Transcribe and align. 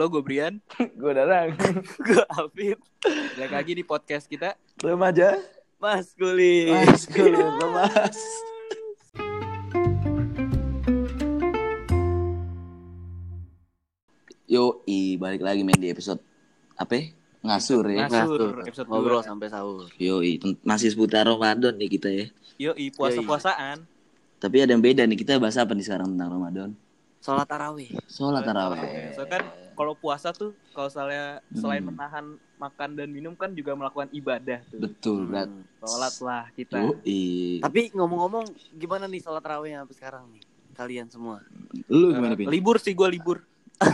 Halo, 0.00 0.16
gue 0.16 0.24
Brian. 0.24 0.56
gue 0.80 1.12
Darang. 1.12 1.52
gue 2.08 2.24
Afif. 2.32 2.80
Balik 3.36 3.52
lagi 3.52 3.72
di 3.76 3.84
podcast 3.84 4.24
kita. 4.32 4.56
Remaja. 4.80 5.36
Mas 5.76 6.16
Kuli. 6.16 6.72
Mas 6.72 7.04
kulit 7.04 7.36
mas. 7.76 8.16
Yo, 14.48 14.80
i 14.88 15.20
balik 15.20 15.44
lagi 15.44 15.68
main 15.68 15.76
di 15.76 15.92
episode 15.92 16.24
apa? 16.80 16.96
ya? 16.96 17.04
Ngasur 17.44 17.84
ya. 17.84 18.08
Ngasur. 18.08 18.64
Episode 18.64 18.88
ngobrol 18.88 19.20
dua. 19.20 19.28
sampai 19.28 19.52
sahur. 19.52 19.92
Yo, 20.00 20.24
i 20.24 20.40
masih 20.64 20.96
seputar 20.96 21.28
Ramadan 21.28 21.76
nih 21.76 22.00
kita 22.00 22.08
ya. 22.08 22.26
Yoi, 22.56 22.88
puasa-puasaan. 22.96 23.84
Tapi 24.40 24.64
ada 24.64 24.72
yang 24.72 24.80
beda 24.80 25.04
nih. 25.04 25.20
Kita 25.20 25.36
bahas 25.36 25.60
apa 25.60 25.76
nih 25.76 25.84
sekarang 25.84 26.16
tentang 26.16 26.40
Ramadan? 26.40 26.72
Sholat 27.20 27.46
tarawih. 27.46 27.90
Sholat 28.08 28.42
tarawih. 28.42 29.12
So 29.12 29.28
kan 29.28 29.44
kalau 29.76 29.92
puasa 29.92 30.32
tuh 30.32 30.56
kalau 30.72 30.88
misalnya 30.88 31.44
selain 31.52 31.84
menahan 31.84 32.24
makan 32.56 32.90
dan 32.96 33.08
minum 33.12 33.36
kan 33.36 33.52
juga 33.52 33.76
melakukan 33.76 34.08
ibadah 34.12 34.60
tuh. 34.68 34.80
Betul, 34.80 35.28
berat. 35.28 35.48
Hmm. 35.48 35.64
Sholat 35.80 36.14
lah 36.24 36.44
kita. 36.52 36.80
Yo, 36.80 36.96
i. 37.04 37.60
Tapi 37.60 37.92
ngomong-ngomong, 37.92 38.44
gimana 38.72 39.04
nih 39.04 39.20
sholat 39.20 39.40
tarawih 39.40 39.76
sampai 39.76 39.96
sekarang 39.96 40.24
nih? 40.32 40.44
Kalian 40.72 41.08
semua. 41.12 41.44
Lu 41.92 42.12
gimana, 42.12 42.32
Pin? 42.36 42.48
Libur 42.48 42.80
sih 42.80 42.96
gue 42.96 43.08
libur. 43.08 43.44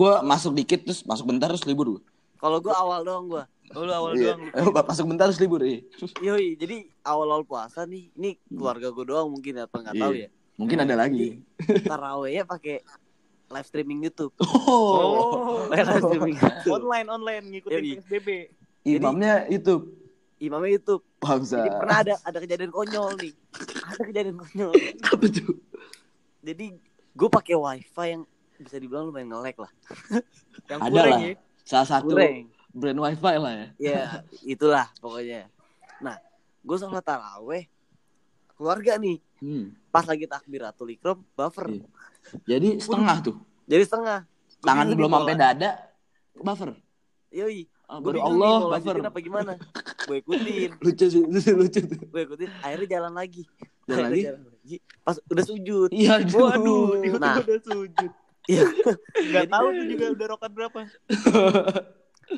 gue 0.00 0.12
masuk 0.24 0.52
dikit 0.52 0.84
terus 0.84 1.04
masuk 1.04 1.24
bentar 1.24 1.48
terus 1.48 1.64
libur 1.64 1.96
gue. 1.96 2.02
Kalau 2.36 2.60
gue 2.60 2.72
awal 2.72 3.00
doang 3.00 3.28
gue. 3.28 3.44
Oh, 3.76 3.84
lu 3.84 3.92
awal 3.92 4.16
Iya. 4.16 4.36
doang. 4.36 4.40
Eh, 4.52 4.64
masuk 4.64 5.04
bentar 5.08 5.28
terus 5.28 5.40
libur 5.40 5.60
iya. 5.60 5.84
Yoi, 6.24 6.56
jadi 6.56 6.88
awal-awal 7.04 7.44
puasa 7.44 7.84
nih, 7.84 8.08
ini 8.16 8.40
keluarga 8.48 8.88
gue 8.88 9.04
doang 9.04 9.28
mungkin 9.28 9.60
apa 9.60 9.76
nggak 9.76 9.96
tahu 9.96 10.12
Iya. 10.16 10.28
ya. 10.28 10.37
Mungkin 10.58 10.82
ada 10.82 10.98
lagi. 10.98 11.38
Tarawihnya 11.86 12.42
pakai 12.42 12.82
live 13.48 13.66
streaming 13.66 14.02
YouTube. 14.04 14.34
Oh. 14.68 15.64
Live 15.70 15.86
streaming 16.02 16.36
YouTube. 16.36 16.74
online 16.82 17.06
online 17.08 17.44
ngikutin 17.48 17.78
Yoi. 17.80 17.94
PSBB. 18.02 18.28
Imamnya 18.84 19.46
itu 19.46 19.94
Imamnya 20.42 20.70
YouTube. 20.74 21.02
bangsa. 21.18 21.62
Jadi 21.62 21.70
pernah 21.78 21.96
ada 22.02 22.14
ada 22.22 22.38
kejadian 22.42 22.70
konyol 22.70 23.14
nih. 23.18 23.32
Ada 23.90 24.02
kejadian 24.06 24.36
konyol. 24.38 24.72
Apa 25.14 25.24
tuh? 25.30 25.54
Jadi 26.42 26.66
gue 27.14 27.28
pakai 27.30 27.54
wifi 27.58 28.06
yang 28.14 28.22
bisa 28.58 28.76
dibilang 28.78 29.10
lumayan 29.10 29.30
nge-lag 29.30 29.56
lah. 29.58 29.72
Yang 30.66 30.80
Ada 30.82 30.98
lah. 30.98 31.18
ya. 31.22 31.34
Salah 31.62 31.88
satu 31.88 32.14
Kurang. 32.14 32.50
brand 32.74 32.98
wifi 33.02 33.34
lah 33.38 33.52
ya. 33.54 33.66
Ya, 33.78 34.02
itulah 34.42 34.86
pokoknya. 34.98 35.46
Nah, 36.02 36.18
gue 36.62 36.76
sholat 36.78 37.02
taraweh 37.02 37.66
keluarga 38.54 38.98
nih. 38.98 39.18
Hmm. 39.38 39.70
Pas 39.88 40.02
lagi 40.02 40.24
takbiratul 40.24 40.90
ikram 40.90 41.22
buffer. 41.32 41.66
Iya. 41.68 41.86
Jadi 42.44 42.68
setengah 42.78 43.16
tuh. 43.20 43.36
Jadi 43.64 43.82
setengah. 43.82 44.18
Tangan 44.58 44.86
belum 44.90 45.10
sampai 45.12 45.34
dada 45.34 45.70
buffer. 46.34 46.70
Yoi. 47.30 47.70
Gue 47.88 48.04
baru 48.04 48.20
Allah 48.20 48.52
nih 48.52 48.68
buffer. 48.68 48.96
apa 49.00 49.18
gimana. 49.18 49.52
gue 50.04 50.16
ikutin. 50.18 50.70
Lucu 50.84 51.06
sih, 51.06 51.22
lucu, 51.22 51.50
lucu. 51.52 51.80
Gue 52.04 52.22
ikutin. 52.24 52.48
Akhirnya 52.60 52.88
jalan 52.90 53.12
lagi. 53.14 53.42
Jalan 53.84 53.86
Akhirnya 53.86 54.10
lagi? 54.10 54.22
jalan 54.26 54.42
lagi. 54.44 54.76
Pas 55.00 55.16
udah 55.24 55.44
sujud. 55.46 55.88
Iya, 55.88 56.14
Waduh, 56.28 56.84
Nah. 57.16 57.36
udah 57.38 57.58
sujud. 57.62 58.10
Iya. 58.44 58.64
Gak 59.32 59.46
tahu 59.48 59.66
tuh 59.70 59.84
juga 59.86 60.06
udah 60.12 60.26
rokat 60.28 60.50
berapa. 60.50 60.78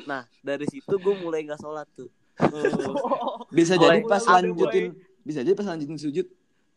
Nah, 0.01 0.23
dari 0.39 0.63
situ 0.67 0.87
gue 0.93 1.15
mulai 1.19 1.43
gak 1.43 1.59
sholat 1.59 1.83
tuh. 1.91 2.07
Bisa 3.51 3.75
Mulai- 3.75 3.99
jadi 3.99 4.07
pas 4.07 4.23
mulai- 4.23 4.35
lanjutin, 4.39 4.85
bisa 5.21 5.39
jadi 5.43 5.51
pas 5.51 5.67
lanjutin 5.67 5.99
sujud, 5.99 6.25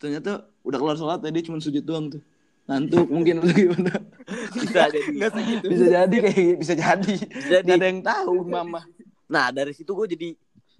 ternyata 0.05 0.45
udah 0.61 0.77
keluar 0.77 0.97
sholat 1.01 1.25
tadi 1.25 1.41
cuma 1.41 1.57
sujud 1.65 1.81
doang 1.81 2.13
tuh. 2.13 2.21
Ngantuk 2.69 3.09
mungkin 3.09 3.41
atau 3.41 3.53
gimana. 3.53 3.93
Bisa 4.57 4.89
jadi. 4.93 5.17
Segitu. 5.33 5.67
Bisa 5.73 5.87
jadi 5.89 6.17
kayak 6.21 6.57
bisa 6.61 6.75
jadi. 6.77 7.15
Jadi. 7.49 7.69
Gak 7.69 7.77
ada 7.81 7.87
yang 7.89 8.01
tahu 8.05 8.45
mama. 8.45 8.85
Nah, 9.29 9.53
dari 9.53 9.73
situ 9.77 9.93
gue 9.93 10.07
jadi 10.17 10.29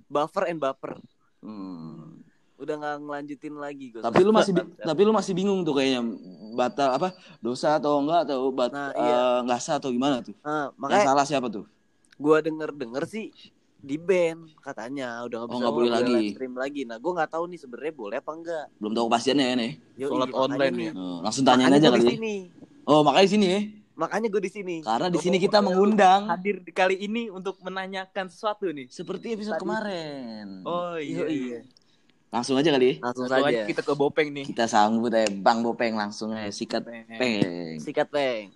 buffer 0.09 0.49
and 0.49 0.61
buffer. 0.61 0.97
Hmm. 1.45 2.25
Udah 2.57 2.81
gak 2.81 2.97
ngelanjutin 3.05 3.55
lagi 3.61 3.93
gue. 3.93 4.01
Tapi 4.01 4.21
lu 4.25 4.33
masih 4.33 4.53
tapi 4.81 5.01
lu 5.05 5.13
masih 5.13 5.33
bingung 5.37 5.61
tuh 5.61 5.77
kayaknya 5.77 6.01
batal 6.57 6.97
apa 6.97 7.13
dosa 7.45 7.77
atau 7.77 8.01
enggak 8.01 8.33
atau 8.33 8.49
bat 8.49 8.73
Nah, 8.73 8.89
iya. 8.97 9.21
nggak 9.45 9.61
sah 9.61 9.77
atau 9.77 9.93
gimana 9.93 10.25
tuh? 10.25 10.33
Nah, 10.41 10.73
Yang 10.73 10.81
makanya 10.81 11.05
salah 11.05 11.25
siapa 11.29 11.49
tuh? 11.53 11.65
gue 12.15 12.39
denger 12.47 12.71
denger 12.79 13.05
sih 13.11 13.35
di 13.85 13.97
band 13.97 14.41
katanya 14.59 15.21
udah 15.23 15.39
nggak 15.39 15.45
Oh, 15.45 15.49
bisa 15.51 15.61
nggak 15.61 15.75
boleh 15.75 15.91
lagi. 15.93 16.09
live 16.11 16.33
stream 16.33 16.55
lagi 16.55 16.83
nah 16.83 16.97
gue 16.97 17.13
nggak 17.13 17.31
tahu 17.31 17.45
nih 17.47 17.59
sebenarnya 17.59 17.93
boleh 17.95 18.17
apa 18.17 18.31
enggak 18.33 18.65
Belum 18.75 18.93
tahu 18.93 19.05
kepastiannya 19.07 19.45
ya 19.45 19.55
nih. 19.55 19.73
Yoi, 19.95 20.09
Sholat 20.09 20.31
online 20.33 20.75
nih. 20.75 20.87
ya? 20.87 20.93
Oh, 20.95 21.19
langsung 21.21 21.45
tanyain 21.45 21.69
Makanya 21.69 21.79
aja 21.79 21.95
kali. 21.95 22.05
sini 22.11 22.35
Oh, 22.83 23.01
makanya 23.01 23.23
di 23.23 23.31
sini 23.31 23.47
ya. 23.47 23.61
makanya 23.95 24.27
gue 24.27 24.43
di 24.43 24.51
sini 24.51 24.77
Karena 24.81 25.07
di 25.07 25.19
sini 25.19 25.37
kita 25.39 25.59
mengundang 25.61 26.21
Hadir 26.27 26.57
di 26.59 26.73
kali 26.73 26.97
ini 26.99 27.29
untuk 27.29 27.61
menanyakan 27.61 28.27
sesuatu 28.27 28.67
nih. 28.67 28.89
seperti 28.89 29.27
episode 29.33 29.55
Tadi. 29.55 29.63
kemarin. 29.63 30.47
Oh 30.63 30.97
iya. 30.97 31.25
Iya. 31.25 31.61
Langsung 32.31 32.57
aja 32.57 32.67
kali. 32.69 32.99
langsung 32.99 33.25
Langsung 33.25 33.47
aja 33.47 33.47
saja 33.47 33.61
kita 33.65 33.81
ke 33.81 33.93
Bopeng 33.93 34.29
nih. 34.33 34.45
Kita 34.45 34.65
sambut 34.65 35.09
aja 35.09 35.31
Bang 35.31 35.61
Bopeng 35.61 35.95
langsung 35.95 36.33
aja 36.33 36.49
sikat 36.49 36.83
Bopeng. 36.83 37.07
peng. 37.15 37.79
sikat 37.79 38.09
peng 38.09 38.51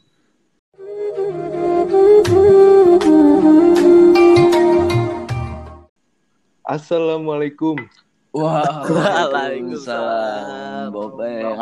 Assalamualaikum. 6.69 7.81
Wah, 8.29 8.84
Waalaikumsalam. 8.84 10.93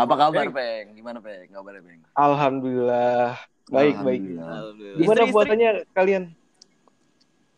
Apa 0.03 0.15
kabar, 0.19 0.51
Peng? 0.51 0.99
Gimana, 0.99 1.23
Peng? 1.23 1.47
Kabarnya, 1.55 1.79
Peng? 1.87 2.03
Alhamdulillah. 2.19 3.39
Baik, 3.71 4.03
baik. 4.03 4.35
Alhamdulillah. 4.35 4.51
Alhamdulillah. 4.51 4.99
Gimana 4.99 5.21
buatannya 5.31 5.87
kalian? 5.95 6.35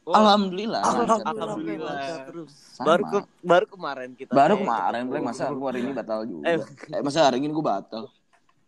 Oh, 0.04 0.12
Alhamdulillah. 0.12 0.82
Alhamdulillah. 1.24 2.28
Terus. 2.28 2.52
Sama. 2.52 2.84
Baru 2.84 3.08
ke, 3.08 3.24
baru 3.40 3.64
kemarin 3.64 4.12
kita 4.12 4.36
Baru 4.36 4.60
kemarin, 4.60 5.08
Peng. 5.08 5.24
Masa 5.24 5.48
aku 5.48 5.72
hari 5.72 5.88
ini 5.88 5.96
batal 5.96 6.28
juga. 6.28 6.52
Eh. 6.52 6.60
Eh, 6.92 7.00
masa 7.00 7.32
hari 7.32 7.40
ini 7.40 7.48
gue 7.48 7.64
batal? 7.64 8.12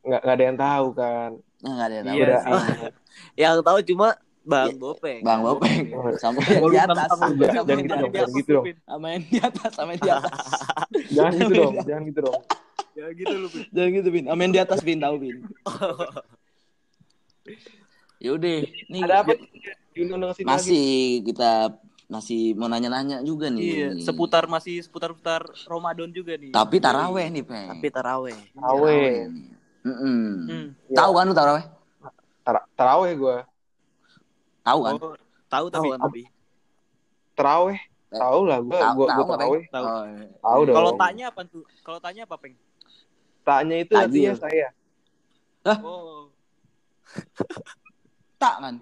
Nggak, 0.08 0.24
nggak 0.24 0.36
ada 0.40 0.44
yang 0.48 0.56
tahu 0.56 0.96
kan. 0.96 1.36
Nah, 1.60 1.76
nggak 1.76 1.84
ada 1.84 2.00
yang 2.00 2.08
tahu. 2.08 2.16
Iya 2.16 2.24
Udah, 2.24 2.40
sih. 2.40 2.56
yang 3.44 3.60
tahu 3.60 3.84
cuma 3.92 4.16
Bang 4.50 4.68
Iya. 4.68 4.76
Bopeng 4.76 5.20
Bang 5.22 5.40
Bopeng. 5.40 5.78
Sama 6.18 6.38
Oh, 6.58 6.66
yang 6.66 6.66
di 6.68 6.78
atas. 6.82 7.08
Jangan- 7.08 7.38
jangan 7.38 7.78
gitu 7.78 7.86
di 7.86 7.86
dong, 7.94 8.02
atas, 8.02 8.10
jangan 8.10 8.30
gitu 8.34 8.50
dong. 8.50 8.64
Sama 8.82 9.06
yang 9.08 9.22
di 9.24 9.38
atas, 9.40 9.70
sama 9.72 9.90
yang 9.90 10.00
di 10.00 10.10
atas. 10.10 10.34
Jangan 11.14 11.32
gitu 11.32 11.52
dong, 11.54 11.74
jangan 11.80 12.02
gitu 12.04 12.20
dong. 12.20 12.40
Ya 12.90 13.06
gitu 13.12 13.32
lu. 13.32 13.46
Pin. 13.48 13.64
Jangan 13.70 13.90
gitu, 13.94 14.08
Bin. 14.10 14.24
Sama 14.26 14.40
yang 14.42 14.52
di 14.52 14.60
atas, 14.60 14.78
Bin. 14.82 14.98
Tahu, 14.98 15.16
Bin. 15.16 15.36
Yaudah, 18.20 18.58
nih 18.86 19.00
Ada 19.00 19.14
apa? 19.24 19.32
Masih 20.44 20.84
kita 21.24 21.72
masih 22.06 22.52
mau 22.52 22.66
nanya-nanya 22.66 23.22
juga 23.22 23.48
nih. 23.48 23.62
Iya, 23.62 23.88
seputar 24.02 24.44
masih 24.44 24.82
seputar-seputar 24.82 25.46
Ramadan 25.64 26.10
juga 26.10 26.34
nih. 26.34 26.50
Tapi 26.50 26.76
taraweh 26.76 27.26
nih, 27.28 27.42
Peng. 27.42 27.68
tapi 27.70 27.88
taraweh 27.88 28.36
Taraweh. 28.52 29.30
Mm-mm. 29.80 30.20
Hmm. 30.44 30.66
Tahu 30.90 31.10
kan 31.10 31.24
lu 31.24 31.32
taraweh? 31.32 31.64
Tara- 32.42 32.66
Taraweh 32.74 33.12
gue. 33.14 33.36
Tahu 34.70 34.80
kan? 34.86 34.94
Oh, 34.96 35.14
tahu 35.50 35.66
tapi 35.66 35.88
tahu 35.90 35.98
tapi 35.98 36.22
Taraweh. 37.34 37.78
Tahu 38.10 38.40
lah 38.42 38.58
gue. 38.58 38.74
Tahu- 38.74 38.96
Gue 38.98 39.06
tahu 39.06 39.22
nggak, 39.22 39.38
taraweh. 39.38 39.62
Tahu. 39.70 39.84
Oh, 39.86 40.02
iya. 40.04 40.26
Tahu 40.38 40.60
dong. 40.66 40.76
Kalau 40.76 40.92
tanya 40.94 41.24
apa 41.30 41.42
tuh? 41.46 41.64
Kalau 41.82 41.98
tanya 41.98 42.22
apa, 42.26 42.36
Peng? 42.38 42.54
Tanya 43.40 43.76
itu 43.78 43.92
Tajil. 43.92 44.06
artinya 44.06 44.32
saya. 44.36 44.68
Oh. 45.82 46.30
tak 48.42 48.54
kan? 48.58 48.74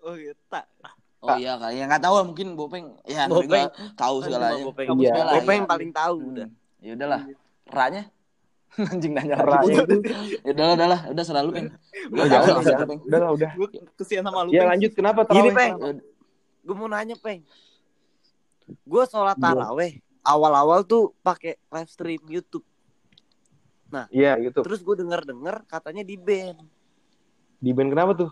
Oh 0.00 0.14
iya, 0.16 0.32
tak. 0.48 0.64
Oh 1.18 1.34
iya 1.34 1.58
kali 1.58 1.82
ya 1.82 1.90
nggak 1.90 1.98
tahu 1.98 2.14
mungkin 2.30 2.54
Bopeng 2.54 2.94
ya 3.02 3.26
Bopeng. 3.26 3.66
Tahu 3.98 4.14
segalanya. 4.22 4.62
Bopeng. 4.62 4.86
Iya. 4.96 5.10
segala, 5.10 5.30
Bopeng 5.34 5.60
ya. 5.60 5.66
paling 5.66 5.90
tahu 5.90 6.16
udah 6.30 6.48
Ya 6.78 6.90
udahlah. 6.94 7.22
Ranya 7.68 8.02
anjing 8.92 9.12
nanya 9.16 9.40
lagi. 9.42 9.74
itu. 9.74 9.96
Ya 10.44 10.52
udahlah, 10.54 10.74
udahlah, 10.76 11.00
udah 11.10 11.24
selalu 11.24 11.48
Peng. 11.50 11.68
Udah. 12.14 12.40
Peng. 12.86 13.00
Udah 13.06 13.18
lah, 13.18 13.30
udah. 13.34 13.50
Gue 13.56 13.68
kesian 13.98 14.22
sama 14.22 14.46
lu. 14.46 14.54
Ya 14.54 14.68
lanjut, 14.68 14.92
kenapa 14.94 15.26
Gini, 15.26 15.50
taraweh? 15.50 15.54
Peng. 15.56 15.74
Ya, 15.78 15.92
gue 16.68 16.76
mau 16.76 16.84
nanya 16.84 17.16
peng 17.16 17.40
gue 18.68 19.04
sholat 19.08 19.40
taraweh 19.40 20.04
awal-awal 20.20 20.84
tuh 20.84 21.16
pakai 21.24 21.56
live 21.72 21.88
stream 21.88 22.20
YouTube 22.28 22.60
Iya 24.12 24.36
gitu. 24.44 24.60
terus 24.60 24.84
gue 24.84 25.00
denger 25.00 25.24
dengar 25.24 25.64
katanya 25.64 26.04
di 26.04 26.20
ban 26.20 26.60
Di 27.56 27.72
band 27.72 27.88
kenapa 27.88 28.12
tuh? 28.12 28.30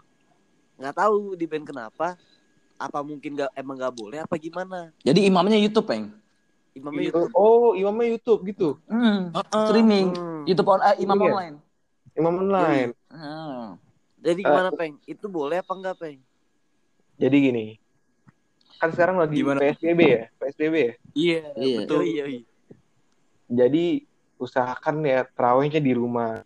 nggak 0.76 0.92
tahu 1.00 1.32
di 1.32 1.48
ban 1.48 1.64
kenapa 1.64 2.20
apa 2.76 2.98
mungkin 3.00 3.40
nggak 3.40 3.56
emang 3.56 3.80
nggak 3.80 3.94
boleh 3.96 4.18
apa 4.20 4.36
gimana 4.36 4.92
Jadi 5.00 5.24
imamnya 5.24 5.56
YouTube, 5.56 5.88
Peng. 5.88 6.12
Imamnya 6.76 7.00
Iya. 7.00 7.08
YouTube 7.10 7.32
Oh, 7.32 7.72
imamnya 7.72 8.06
YouTube 8.10 8.40
gitu. 8.46 8.68
Hmm, 8.84 9.32
Heeh. 9.32 9.64
streaming. 9.64 10.06
Hmm. 10.12 10.42
YouTube 10.44 10.68
on, 10.68 10.80
eh, 10.82 10.96
imam 10.98 11.16
Iya. 11.16 11.26
online. 11.26 11.56
Imam 12.14 12.34
online. 12.38 12.90
Hmm. 13.08 13.80
jadi 14.18 14.40
gimana 14.42 14.70
peng 14.70 14.98
itu 15.04 15.26
boleh 15.26 15.56
apa 15.56 15.70
enggak 15.70 15.96
peng 15.96 16.18
Jadi 17.16 17.36
gini. 17.40 17.66
Kan 18.76 18.90
sekarang 18.90 19.16
lagi 19.16 19.38
Gimana? 19.38 19.56
PSBB 19.58 20.00
ya? 20.02 20.24
PSBB 20.34 20.74
ya? 20.76 20.92
Iya, 21.14 21.42
Iya. 21.54 21.76
betul. 21.80 22.00
iya 22.02 22.24
iya 22.26 22.42
Jadi 23.46 24.04
usahakan 24.36 25.00
ya 25.02 25.24
terawihnya 25.26 25.80
di 25.80 25.92
rumah. 25.92 26.44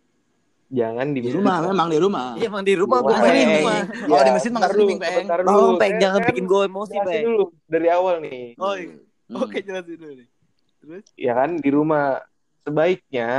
jangan 0.71 1.11
di 1.11 1.19
Di 1.19 1.35
rumah 1.35 1.59
memang 1.61 1.91
di 1.91 1.99
rumah. 1.99 2.27
Iya 2.33 2.47
emang 2.47 2.63
di 2.63 2.73
rumah 2.73 2.97
Di 2.97 3.03
gue 3.03 3.11
rumah. 3.11 3.27
Streaming. 3.27 3.65
Oh, 4.07 4.21
di 4.21 4.31
masjid 4.31 4.51
mah 4.53 4.61
streaming, 4.63 4.99
Peng. 5.01 5.27
Tolong 5.27 5.43
dulu. 5.67 5.75
peng 5.75 5.93
jangan 5.99 6.15
saya 6.15 6.29
bikin 6.31 6.45
gue 6.47 6.61
emosi 6.63 6.95
peng. 7.01 7.23
dulu 7.25 7.43
dari 7.67 7.87
awal 7.89 8.15
nih. 8.21 8.43
Oh, 8.55 8.73
iya. 8.73 8.95
Hmm. 9.31 9.47
Oke, 9.47 9.63
jelasin 9.63 9.95
dulu 9.95 10.13
nih. 10.19 10.27
Terus 10.83 11.03
Ya 11.15 11.31
kan 11.39 11.55
di 11.55 11.69
rumah 11.71 12.19
sebaiknya 12.67 13.31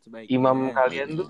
sebaiknya 0.00 0.32
imam 0.32 0.58
kalian 0.72 1.08
tuh 1.20 1.28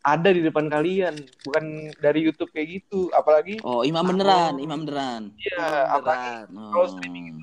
ada 0.00 0.32
di 0.32 0.40
depan 0.40 0.72
kalian, 0.72 1.12
bukan 1.44 1.92
dari 2.00 2.24
YouTube 2.24 2.48
kayak 2.56 2.80
gitu. 2.80 3.12
Apalagi 3.12 3.60
Oh, 3.60 3.84
imam 3.84 4.00
beneran, 4.00 4.56
imam 4.56 4.88
beneran. 4.88 5.36
ya 5.36 5.92
apalagi. 5.92 6.48
Oh. 6.56 6.72
Kalau 6.72 6.86
streaming 6.96 7.36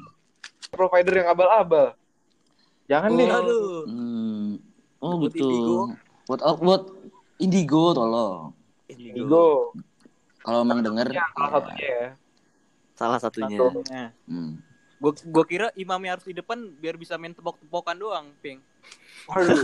provider 0.73 1.13
yang 1.21 1.29
abal-abal. 1.29 1.93
Jangan 2.89 3.13
deh. 3.13 3.29
Oh. 3.29 3.37
Aduh. 3.37 3.81
Hmm. 3.85 4.47
Oh, 4.97 5.13
Buat 5.21 5.29
betul. 5.29 5.45
Indigo. 5.53 5.77
Buat 6.25 6.41
oh, 6.41 6.55
buat 6.57 6.83
Indigo 7.37 7.83
tolong. 7.93 8.39
Indigo. 8.89 9.47
Kalau 10.41 10.59
emang 10.65 10.81
denger. 10.81 11.13
Ya, 11.13 11.27
salah 11.37 11.51
satunya 11.61 11.85
ya. 11.85 12.07
Salah 12.97 13.19
satunya. 13.21 13.57
Satu. 13.61 13.67
Hmm. 14.25 14.51
Gua 14.97 15.11
gua 15.23 15.43
kira 15.43 15.67
imamnya 15.73 16.11
harus 16.13 16.23
di 16.23 16.33
depan 16.33 16.57
biar 16.73 16.95
bisa 16.95 17.15
main 17.15 17.31
tepok-tepokan 17.31 17.95
doang, 17.95 18.25
Ping. 18.37 18.57
Waduh, 19.25 19.61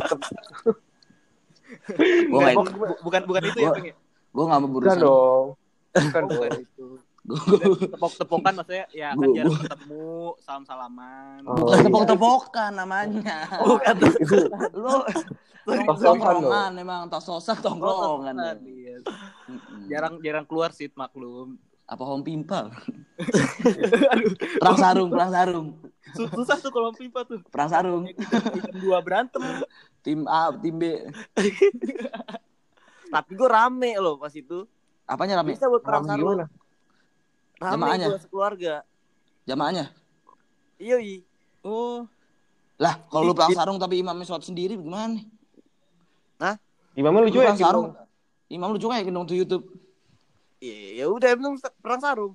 Gua 2.28 2.40
bu- 2.64 3.00
bukan 3.02 3.22
bukan 3.24 3.44
itu 3.46 3.60
ya, 3.60 3.66
Gua- 3.66 3.76
Ping. 3.76 3.88
ya? 3.88 3.96
gua 4.30 4.44
nggak 4.46 4.60
mau 4.60 4.70
bukan 4.70 4.74
berurusan. 4.76 5.00
dong. 5.00 5.46
Bukan 5.94 6.22
Oh, 6.24 6.30
bukan 6.32 6.52
itu. 6.60 6.88
Gua- 7.24 7.88
Tepok-tepokan 7.88 8.54
maksudnya 8.54 8.86
ya 8.92 9.10
kan 9.12 9.18
Gua- 9.18 9.34
jarang 9.34 9.58
ketemu, 9.60 10.12
salam-salaman. 10.40 11.40
Oh, 11.44 11.56
Bukan 11.56 11.72
iya. 11.72 11.84
tepok-tepokan 11.84 12.72
namanya. 12.74 13.38
Bukan. 13.60 13.96
Itu 13.96 14.38
Lu 15.64 15.96
tongkrongan 15.96 16.72
emang 16.76 17.08
tos-tosan 17.08 17.56
tongkrongan. 17.58 18.36
Tongkrongan, 18.36 18.58
iya. 18.68 18.96
Jarang 19.88 20.20
jarang 20.20 20.44
keluar 20.44 20.70
sih 20.70 20.92
maklum. 20.92 21.56
Apa 21.84 22.02
home 22.02 22.22
pimpal? 22.22 22.70
Aduh, 24.14 24.34
Perang 24.58 24.78
sarung, 24.78 25.10
perang 25.10 25.32
sarung. 25.32 25.66
sus- 26.14 26.30
susah 26.32 26.58
tuh 26.58 26.70
kalau 26.70 26.90
pipa 26.92 27.22
tuh. 27.24 27.40
Perang 27.48 27.70
sarung. 27.70 28.04
Dua 28.78 28.98
berantem. 29.00 29.40
Tim 30.02 30.26
A, 30.26 30.50
tim 30.54 30.76
B. 30.76 30.84
Tapi 33.14 33.30
gue 33.32 33.46
rame 33.46 33.92
loh 33.98 34.18
pas 34.18 34.32
itu. 34.34 34.66
Apanya 35.06 35.40
rame? 35.40 35.54
Bisa 35.54 35.68
buat 35.68 35.80
perang 35.80 36.02
Rame 36.02 36.10
sarung. 36.10 36.26
gimana? 36.26 36.46
Rame 37.58 37.72
Jamaahnya? 37.78 38.08
gue 38.10 38.20
sekeluarga. 38.20 38.74
Jamaahnya. 39.44 39.86
Iya, 40.80 40.98
iya. 41.00 41.18
Oh, 41.62 42.04
Lah, 42.76 42.98
kalau 43.08 43.24
lu 43.24 43.34
perang 43.34 43.54
sarung 43.54 43.78
tapi 43.78 44.00
imamnya 44.00 44.26
sholat 44.26 44.44
sendiri 44.44 44.76
gimana? 44.76 45.14
nih? 45.14 45.24
Imamnya 46.94 47.22
Lu 47.22 47.26
lucu 47.30 47.38
ya, 47.38 47.50
perang 47.50 47.60
sarung. 47.60 47.86
Imam 48.48 48.70
lu 48.70 48.78
cuekin 48.78 49.10
dong 49.10 49.26
tuh 49.26 49.34
YouTube. 49.34 49.66
Iya, 50.64 51.04
ya 51.04 51.06
udah 51.12 51.30
emang 51.36 51.60
perang 51.84 52.00
sarung. 52.00 52.34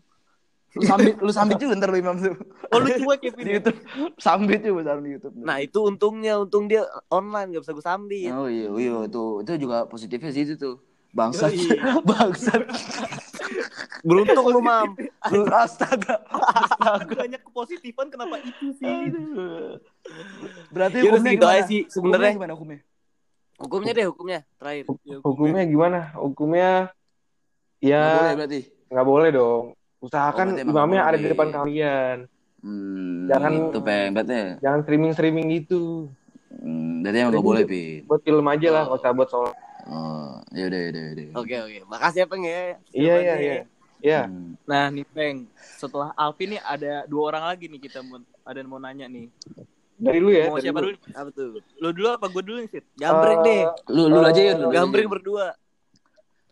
Lu 0.77 0.85
sambit, 0.85 1.17
lu 1.17 1.33
sambit 1.33 1.57
juga 1.57 1.81
ntar 1.81 1.89
lu 1.89 1.97
imam 1.97 2.21
tuh. 2.21 2.37
oh 2.77 2.79
lu 2.85 2.89
cuek 2.93 3.21
ya. 3.25 3.31
Di 3.33 3.53
YouTube. 3.57 3.79
Sambit 4.21 4.61
juga 4.61 4.85
sarung 4.85 5.05
di 5.09 5.17
YouTube. 5.17 5.35
Nah, 5.41 5.65
itu 5.65 5.79
untungnya, 5.81 6.37
untung 6.37 6.69
dia 6.69 6.85
online 7.09 7.57
gak 7.57 7.63
bisa 7.65 7.73
gue 7.73 7.85
sambil. 7.89 8.29
Oh 8.37 8.49
iya, 8.53 8.69
iya 8.69 8.97
itu 9.09 9.25
itu 9.41 9.51
juga 9.65 9.89
positifnya 9.89 10.29
sih 10.29 10.45
itu 10.45 10.61
tuh. 10.61 10.77
Bangsat. 11.17 11.57
Yoi. 11.57 11.73
Bangsat. 12.13 12.63
Beruntung 14.05 14.45
lu, 14.53 14.61
Mam. 14.61 14.93
Lu 15.33 15.49
astaga. 15.49 16.21
banyak 17.09 17.41
kepositifan 17.49 18.13
kenapa 18.13 18.37
itu 18.45 18.77
sih? 18.77 18.93
Berarti 20.69 21.01
Ya 21.01 21.17
udah 21.17 21.21
hukumnya 21.25 21.49
aja 21.49 21.65
sih 21.65 21.81
sebenarnya. 21.89 22.37
Hukumnya 22.37 22.37
gimana 22.37 22.53
hukumnya? 22.53 22.81
Hukumnya 23.59 23.93
deh, 23.97 24.07
hukumnya 24.07 24.41
terakhir. 24.61 24.85
Ya, 25.03 25.17
Hukumnya 25.25 25.63
gimana? 25.65 25.99
Hukumnya 26.15 26.71
Nggak 27.81 28.11
boleh 28.11 28.27
ya 28.27 28.37
berarti. 28.37 28.61
nggak 28.89 29.07
boleh 29.07 29.31
dong. 29.31 29.65
Usahakan 29.99 30.47
Oh, 30.55 30.63
imamnya 30.65 31.03
ada 31.05 31.17
di 31.17 31.27
depan 31.27 31.49
kalian. 31.49 32.17
Hmm, 32.59 33.27
Jangan- 33.27 33.71
itu 33.71 33.81
peng, 33.81 34.11
berarti. 34.13 34.59
Jangan 34.59 34.81
streaming-streaming 34.83 35.47
gitu. 35.55 36.11
Hmm, 36.51 37.03
berarti 37.03 37.19
emang 37.21 37.33
nggak 37.33 37.47
boleh, 37.47 37.65
Pin. 37.65 38.01
Buat 38.05 38.21
film 38.23 38.47
aja 38.47 38.69
lah, 38.73 38.83
nggak 38.85 38.99
usah 38.99 39.11
buat 39.13 39.29
sholat. 39.29 39.55
Oh, 39.87 40.37
yaudah, 40.53 40.81
yaudah, 40.81 41.03
yaudah. 41.05 41.29
Oke, 41.35 41.57
oke. 41.57 41.79
Makasih 41.87 42.19
ya, 42.19 42.27
Peng 42.27 42.43
ya. 42.43 42.51
Iya, 42.51 43.15
iya, 43.17 43.35
iya. 43.37 43.55
ya. 43.55 43.65
Ya, 43.99 44.21
Hmm. 44.25 44.55
Nah 44.63 44.87
nih 44.89 45.03
Peng, 45.05 45.51
setelah 45.75 46.15
Alvin 46.15 46.55
nih 46.55 46.63
ada 46.63 47.03
dua 47.05 47.23
orang 47.29 47.45
lagi 47.45 47.67
nih 47.67 47.83
kita 47.83 47.99
mau 47.99 48.23
ada 48.45 48.55
yang 48.55 48.71
mau 48.71 48.79
nanya 48.79 49.07
nih. 49.07 49.27
dari 49.99 50.23
lu 50.23 50.31
ya. 50.31 50.47
mau 50.47 50.63
siapa 50.63 50.79
lu. 50.79 50.95
dulu? 50.95 50.99
Apa 51.11 51.29
tuh? 51.35 51.59
Lu 51.83 51.89
dulu 51.91 52.07
apa 52.09 52.27
gue 52.29 52.43
dulu 52.45 52.59
nih, 52.63 52.71
Sid? 52.71 52.85
Gambreng 52.95 53.39
Eh, 53.41 53.45
deh. 53.45 53.63
Lu 53.91 54.03
lu 54.07 54.19
aja 54.23 54.39
ya. 54.41 54.55
Gambreng 54.55 55.11
berdua. 55.11 55.59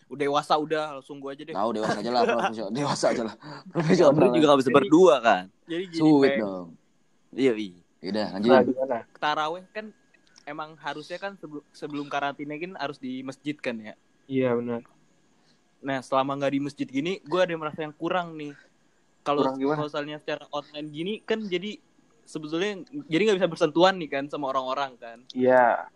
Udah 0.06 0.22
dewasa 0.22 0.54
udah, 0.54 0.84
langsung 1.02 1.18
gue 1.18 1.30
aja 1.34 1.42
deh. 1.42 1.54
Tahu 1.54 1.70
dewasa 1.74 1.96
aja 1.98 2.10
lah, 2.14 2.22
profesional. 2.38 2.70
Dewasa 2.70 3.06
aja 3.10 3.22
lah. 3.26 3.34
Profesional. 3.66 4.10
Gambreng 4.14 4.32
juga 4.38 4.46
gak 4.54 4.60
bisa 4.62 4.70
berdua 4.70 5.14
kan. 5.18 5.44
Jadi 5.66 5.84
gini 5.90 5.98
Sweet 5.98 6.22
Peng, 6.22 6.40
dong. 6.46 6.66
Iya, 7.34 7.52
iya. 7.58 7.80
Yaudah, 8.06 8.26
Nah, 8.26 8.32
lanjut. 8.38 8.64
gimana? 8.70 8.98
taraweh 9.18 9.64
kan 9.74 9.86
emang 10.46 10.78
harusnya 10.78 11.18
kan 11.18 11.34
sebelum 11.42 11.64
sebelum 11.74 12.06
karantina 12.06 12.54
kan 12.54 12.72
harus 12.78 13.02
di 13.02 13.18
masjid 13.26 13.56
kan 13.58 13.74
ya. 13.82 13.94
Iya 14.30 14.54
benar. 14.54 14.86
Nah 15.82 15.98
selama 16.06 16.38
nggak 16.38 16.52
di 16.54 16.60
masjid 16.62 16.86
gini, 16.86 17.18
gue 17.26 17.40
ada 17.42 17.50
yang 17.50 17.62
merasa 17.66 17.82
yang 17.82 17.94
kurang 17.96 18.38
nih. 18.38 18.54
Kalau 19.26 19.42
misalnya 19.58 20.22
secara 20.22 20.46
online 20.54 20.88
gini 20.94 21.12
kan 21.26 21.42
jadi 21.42 21.82
sebetulnya 22.22 22.86
jadi 23.10 23.22
nggak 23.26 23.38
bisa 23.42 23.50
bersentuhan 23.50 23.98
nih 23.98 24.06
kan 24.06 24.24
sama 24.30 24.54
orang-orang 24.54 24.94
kan. 25.02 25.18
Iya. 25.34 25.90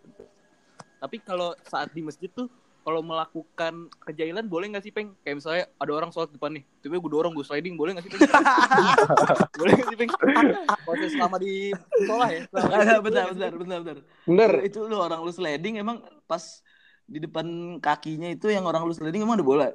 Tapi 0.99 1.17
kalau 1.23 1.55
saat 1.63 1.95
di 1.95 2.03
masjid 2.03 2.27
tuh 2.27 2.51
kalau 2.81 3.01
melakukan 3.01 3.73
kejailan 4.03 4.45
boleh 4.45 4.67
nggak 4.69 4.81
sih 4.81 4.91
peng? 4.91 5.13
Kayak 5.21 5.37
misalnya 5.37 5.65
ada 5.75 5.93
orang 5.93 6.11
sholat 6.11 6.29
depan 6.29 6.51
nih, 6.53 6.65
tiba 6.81 6.97
gue 6.97 7.11
dorong 7.11 7.33
gue 7.33 7.43
sliding 7.43 7.75
boleh 7.75 7.93
nggak 7.93 8.05
sih 8.05 8.13
peng? 8.13 8.23
boleh 9.61 9.73
nggak 9.73 9.89
sih 9.89 9.99
peng? 9.99 10.11
Proses 10.83 11.11
selama 11.13 11.37
di 11.37 11.71
sekolah 11.73 12.29
ya. 12.29 12.41
selama 12.47 12.67
di- 12.67 12.77
Ada, 12.81 12.95
bentar, 12.99 13.25
bentar, 13.29 13.53
bentar, 13.53 13.79
bentar. 13.81 13.97
Bener. 14.25 14.51
Itu 14.63 14.85
lu 14.85 14.97
orang 14.97 15.21
lu 15.21 15.31
sliding 15.31 15.77
emang 15.77 16.01
pas 16.25 16.43
di 17.05 17.19
depan 17.19 17.47
kakinya 17.79 18.29
itu 18.29 18.47
yang 18.47 18.65
orang 18.65 18.83
lu 18.83 18.93
sliding 18.93 19.21
emang 19.21 19.37
ada 19.37 19.45
bola? 19.45 19.69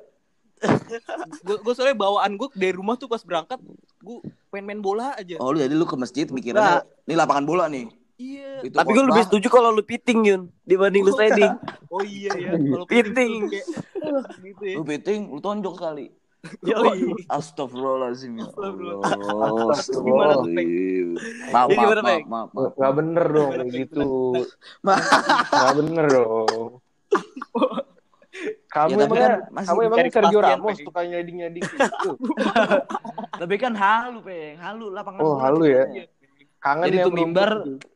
gue 1.41 1.57
gue 1.59 1.73
soalnya 1.75 1.93
bawaan 1.93 2.31
gue 2.33 2.47
dari 2.53 2.71
rumah 2.71 2.95
tuh 2.95 3.05
pas 3.05 3.19
berangkat 3.19 3.59
gue 3.99 4.17
pengen 4.47 4.65
main 4.65 4.79
bola 4.79 5.11
aja 5.13 5.35
Oh, 5.35 5.51
lu 5.51 5.59
jadi 5.59 5.71
lu 5.71 5.83
ke 5.83 5.93
masjid 5.93 6.23
mikirnya 6.25 6.79
ini 7.03 7.13
lapangan 7.13 7.43
bola 7.43 7.67
nih. 7.67 7.91
Iya 8.15 8.61
Itu 8.61 8.73
Tapi 8.73 8.89
gue 8.89 9.03
lebih 9.05 9.23
setuju 9.23 9.47
kalau 9.49 9.69
lu 9.69 9.81
piting, 9.81 10.19
Yun. 10.23 10.41
Dibanding 10.61 11.01
lu 11.01 11.11
sliding. 11.11 11.53
oh 11.87 12.01
iya 12.01 12.31
ya 12.33 12.51
kalau 12.71 12.85
Piting. 12.85 13.33
kayak 13.47 13.65
gitu 14.45 14.63
ya 14.63 14.75
Lu 14.75 14.83
beting, 14.83 15.21
lu 15.29 15.39
tonjok 15.39 15.75
kali. 15.75 16.07
Yoi. 16.61 17.25
Astagfirullahaladzim 17.27 18.37
ya 18.37 18.45
Astagfirullah. 18.45 19.11
Allah. 19.33 19.77
Gimana 19.81 20.33
tuh, 20.35 20.49
Peng? 20.51 20.69
Maaf, 21.49 21.67
maaf, 21.67 21.89
maaf, 21.95 22.21
maaf, 22.23 22.49
maaf. 22.53 22.71
Nggak 22.75 22.93
bener 22.95 23.25
dong 23.27 23.49
kayak 23.51 23.69
gitu. 23.73 24.09
Nggak 24.81 25.73
bener 25.75 26.05
dong. 26.07 26.61
Kamu 28.67 28.91
Ya, 28.91 28.95
emangnya, 28.99 29.23
kan 29.23 29.39
masih 29.49 29.67
kamu 29.71 29.79
emang 29.81 29.97
Sergio 30.11 30.39
Ramos 30.43 30.67
Peng. 30.69 30.85
tukang 30.85 31.07
nyading-nyading 31.07 31.63
gitu. 31.63 32.09
Tapi 33.33 33.55
kan 33.55 33.73
halu, 33.73 34.19
Peng. 34.19 34.55
Halu 34.59 34.85
lapangan 34.91 35.19
Oh, 35.19 35.39
halu 35.39 35.63
ya. 35.65 35.83
Kangen 36.59 36.85
Jadi 36.85 36.97
ya 36.99 37.05
tuh 37.07 37.13
mimbar 37.15 37.51
gitu. 37.63 37.87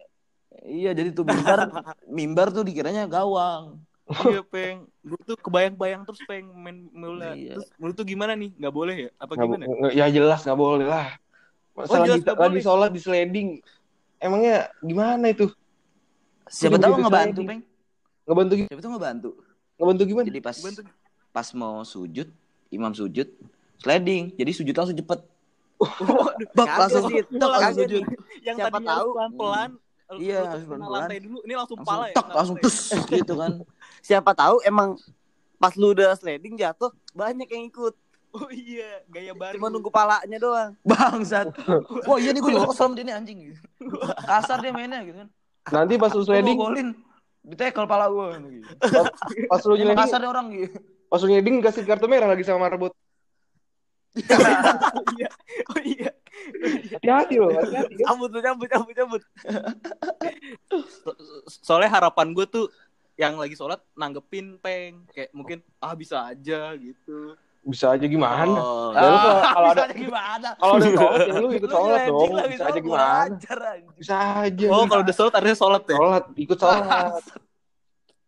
Iya, 0.61 0.91
jadi 0.91 1.09
tuh 1.09 1.23
mimbar 1.23 1.59
mimbar 2.11 2.47
tuh 2.49 2.61
dikiranya 2.61 3.05
gawang. 3.05 3.79
iya 4.25 4.41
peng 4.41 4.89
gue 4.99 5.21
tuh 5.23 5.37
kebayang-bayang 5.37 6.01
terus 6.01 6.17
peng 6.23 6.49
main 6.51 6.89
bola 6.89 7.31
Iya. 7.31 7.55
terus 7.55 7.69
menurut 7.77 7.93
tuh 7.93 8.03
gimana 8.03 8.33
nih 8.33 8.49
nggak 8.51 8.73
boleh 8.73 8.95
ya 8.97 9.09
apa 9.15 9.31
Nggak- 9.31 9.45
gimana 9.45 9.63
ya 9.91 10.05
jelas 10.09 10.41
nggak 10.41 10.59
boleh 10.59 10.83
lah. 10.83 11.07
Masa 11.71 11.93
Oh, 11.93 12.03
jelas 12.03 12.19
lagi, 12.19 12.33
boleh. 12.33 12.59
sholat 12.59 12.89
di 12.89 12.99
sliding. 12.99 13.49
Emangnya 14.17 14.55
gimana 14.79 15.25
itu? 15.27 15.47
Siapa 16.43 16.75
tahu 16.75 16.97
ngebantu, 16.97 17.39
sliding. 17.39 17.47
Peng. 17.47 17.61
Ngebantu 18.25 18.53
gi- 18.55 18.67
Siapa 18.67 18.81
tahu 18.81 18.91
ngebantu. 18.91 19.29
ngebantu 19.77 20.01
gimana? 20.03 20.25
Jadi 20.27 20.41
pas 20.41 20.57
Bantu. 20.57 20.81
pas 21.29 21.47
mau 21.53 21.75
sujud, 21.83 22.27
imam 22.67 22.91
sujud, 22.91 23.27
sliding. 23.77 24.33
Jadi 24.33 24.51
sujud 24.51 24.73
langsung 24.73 24.97
cepet. 24.97 25.19
Bak, 26.51 26.67
langsung, 26.81 27.07
tak, 27.31 27.47
langsung 27.47 27.77
sujud. 27.79 28.03
yang 28.41 28.57
Siapa 28.57 28.73
tadinya 28.75 28.91
tahu. 28.97 29.09
pelan-pelan 29.13 29.69
Iya, 30.11 30.37
lu 30.39 30.47
harus 30.47 30.63
pelan-pelan. 30.65 30.89
lantai 30.95 31.17
dulu 31.19 31.37
ini 31.43 31.53
langsung, 31.53 31.77
Langsung 31.77 31.93
pala 31.93 32.05
ya 32.05 32.13
tak, 32.13 32.23
kena 32.23 32.33
langsung 32.33 32.57
lantai. 32.57 32.65
tus 32.65 32.77
gitu 33.07 33.33
kan. 33.35 33.51
Siapa 33.99 34.31
tahu 34.33 34.55
emang 34.63 34.89
pas 35.55 35.73
lu 35.75 35.91
udah 35.91 36.09
sliding 36.13 36.55
jatuh, 36.55 36.89
banyak 37.11 37.45
yang 37.47 37.65
ikut. 37.65 37.93
oh 38.31 38.45
iya 38.47 39.01
gaya 39.05 39.33
baru 39.33 39.57
Cuma 39.57 39.67
nunggu 39.67 39.89
palanya 39.89 40.37
doang. 40.37 40.71
Bangsat. 40.87 41.49
Wah, 42.05 42.17
iya 42.17 42.29
nih 42.29 42.39
gue 42.39 42.51
juga 42.51 42.69
kesel 42.69 42.93
dia 42.93 43.03
nih 43.03 43.15
anjing 43.15 43.37
gitu. 43.43 43.59
Kasar 44.23 44.57
dia 44.59 44.69
mainnya 44.69 45.01
gitu 45.01 45.17
kan. 45.17 45.29
Nanti 45.67 45.93
pas 45.95 46.09
lu 46.09 46.21
Sliding. 46.21 46.53
golin. 46.55 46.89
Ditekel 47.41 47.85
pala 47.85 48.05
gue 48.05 48.27
gitu. 48.51 48.69
pas 49.45 49.61
lu 49.63 49.73
Emang 49.73 49.81
nyading, 49.83 49.99
kasar 49.99 50.19
dia 50.19 50.29
orang 50.29 50.47
gitu. 50.51 50.77
pas 51.05 51.19
lu 51.19 51.27
nyading 51.27 51.55
kasih 51.59 51.83
kartu 51.83 52.05
merah 52.05 52.27
lagi 52.27 52.41
sama 52.41 52.61
marbot. 52.63 52.93
Oh 54.21 55.05
iya 55.15 55.29
oh 55.67 55.81
iya 55.81 56.09
Hati-hati 56.89 57.35
loh, 57.38 57.51
hati-hati. 57.51 57.99
ya. 57.99 58.05
Cabut, 58.07 58.29
lu 58.31 58.39
cabut, 58.39 58.65
cabut, 58.65 58.93
cabut. 58.93 59.21
So- 61.03 61.17
soalnya 61.45 61.91
harapan 61.91 62.31
gue 62.31 62.45
tuh 62.45 62.65
yang 63.15 63.35
lagi 63.35 63.53
sholat 63.53 63.83
nanggepin 63.93 64.55
peng 64.57 65.03
kayak 65.09 65.29
mungkin 65.31 65.59
ah 65.77 65.91
bisa 65.91 66.23
aja 66.25 66.71
gitu 66.73 67.35
Bisa 67.59 67.91
aja 67.91 68.07
gimana? 68.07 68.47
Oh. 68.55 68.95
Ya, 68.95 69.03
Ah, 69.03 69.51
kalau 69.51 69.69
ada 69.75 69.83
gimana? 69.91 70.47
kalau 70.55 70.73
ada 70.73 70.88
sholat 70.89 71.19
ya 71.19 71.33
lu 71.35 71.49
ikut 71.51 71.69
sholat 71.69 71.99
dong. 72.07 72.29
Bisa 72.47 72.63
aja 72.65 72.79
gimana? 72.79 73.23
Bisa 73.93 74.15
aja. 74.41 74.65
oh 74.71 74.83
kalau 74.88 75.01
udah 75.03 75.15
sholat 75.15 75.33
artinya 75.35 75.57
sholat 75.59 75.83
ya 75.83 75.97
sholat, 75.99 76.23
ikut 76.39 76.57
sholat. 76.57 77.11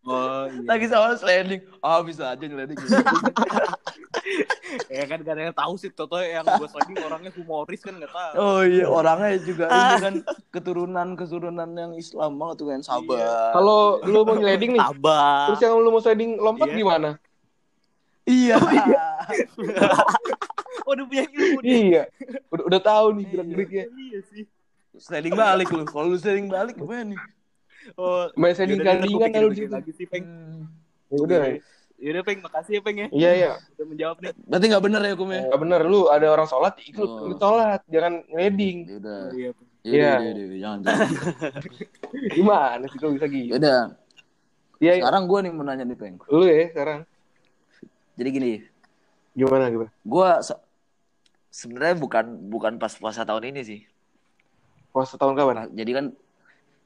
Oh 0.03 0.43
iya 0.48 0.65
Lagi 0.65 0.86
sama 0.88 1.13
sliding. 1.13 1.62
Oh, 1.79 2.01
bisa 2.01 2.31
aja 2.31 2.41
ngeleding. 2.41 2.77
ya 4.88 5.03
kan 5.03 5.20
gak 5.20 5.34
ada 5.36 5.43
yang 5.46 5.55
tahu 5.55 5.74
sih 5.75 5.91
Toto 5.91 6.15
yang 6.17 6.43
gue 6.43 6.67
sliding 6.67 6.98
orangnya 7.01 7.31
humoris 7.34 7.81
kan 7.81 7.93
nggak 7.93 8.08
tahu 8.08 8.34
Oh 8.38 8.62
iya, 8.63 8.86
orangnya 8.88 9.36
juga 9.38 9.65
ini 9.67 9.96
kan 10.00 10.13
keturunan-keturunan 10.50 11.70
yang 11.72 11.91
Islam 11.93 12.38
banget 12.38 12.55
tuh 12.58 12.67
kan 12.72 12.79
sabar. 12.81 13.51
Kalau 13.51 14.00
lu 14.01 14.24
mau 14.24 14.36
sliding 14.38 14.72
nih, 14.77 14.81
Sabar. 14.81 15.48
terus 15.51 15.60
yang 15.60 15.74
lu 15.75 15.89
mau 15.89 16.00
sliding 16.00 16.31
lompat 16.38 16.67
Iya. 16.70 16.77
gimana? 16.77 17.10
iya. 18.24 18.58
oh 20.86 20.91
udah 20.93 21.03
punya 21.05 21.24
ilmu 21.27 21.60
Iya. 21.62 22.03
Udah 22.48 22.63
udah 22.70 22.81
tahu 22.81 23.05
nih 23.17 23.25
gerak-geriknya. 23.27 23.86
iya 23.91 24.20
sih 24.24 24.43
sliding 24.96 25.34
balik 25.34 25.67
lu. 25.67 25.84
Kalau 25.84 26.08
lu 26.08 26.17
sliding 26.17 26.48
balik 26.48 26.77
gimana 26.77 27.12
nih? 27.12 27.20
Oh 27.95 28.29
Main 28.33 28.53
sliding 28.53 28.77
yaudah, 28.77 28.88
gandingan 28.95 29.27
pikir-pikir 29.27 29.63
gitu. 29.63 29.73
lagi 29.73 29.91
sih 29.91 30.05
peng 30.05 30.25
Ya 31.07 31.17
udah. 31.17 31.41
Yaudah 31.97 32.23
peng 32.23 32.39
makasih 32.39 32.73
ya 32.73 32.81
peng 32.81 32.97
ya 32.97 33.07
Iya, 33.09 33.31
iya. 33.31 33.51
udah 33.71 33.85
menjawab 33.85 34.17
nih 34.19 34.31
Berarti 34.41 34.65
nggak 34.67 34.83
bener 34.83 35.01
ya 35.01 35.11
hukumnya? 35.13 35.41
Gak 35.47 35.59
bener 35.59 35.81
lu 35.83 36.01
ada 36.07 36.27
orang 36.27 36.47
sholat 36.47 36.73
ikut 36.81 37.05
Oh. 37.05 37.35
sholat, 37.35 37.79
jangan 37.85 38.13
ngeleding. 38.27 38.77
Ya 38.85 38.95
udah. 38.97 39.21
iya 39.31 39.50
Ya 39.81 39.91
Iya. 39.91 40.11
udah, 40.11 40.21
ya 40.21 40.31
udah, 40.31 40.57
jangan 40.57 40.79
jangan. 40.79 41.07
Gimana 42.35 42.83
sih 42.85 42.97
kalau 42.97 43.13
bisa 43.13 43.25
Ya 43.25 43.31
gitu? 43.31 43.53
udah. 43.55 43.79
Iya, 44.77 44.91
iya. 44.91 45.01
Sekarang 45.01 45.23
gua 45.25 45.39
nih 45.39 45.51
mau 45.51 45.61
nanya 45.61 45.83
nih, 45.83 45.93
Peng. 45.95 46.15
lu 46.27 46.43
ya 46.43 46.69
sekarang. 46.69 47.00
Jadi 48.13 48.29
gini, 48.29 48.51
Gimana 49.31 49.69
gimana? 49.69 49.89
Gua 50.03 50.41
se- 50.41 50.59
sebenarnya 51.50 51.95
bukan 51.95 52.25
bukan 52.47 52.73
pas 52.75 52.91
puasa 52.91 53.21
tahun 53.21 53.47
ini 53.47 53.61
sih. 53.61 53.79
Puasa 54.89 55.15
tahun 55.15 55.33
kapan? 55.33 55.71
Jadi 55.71 55.91
kan 55.91 56.05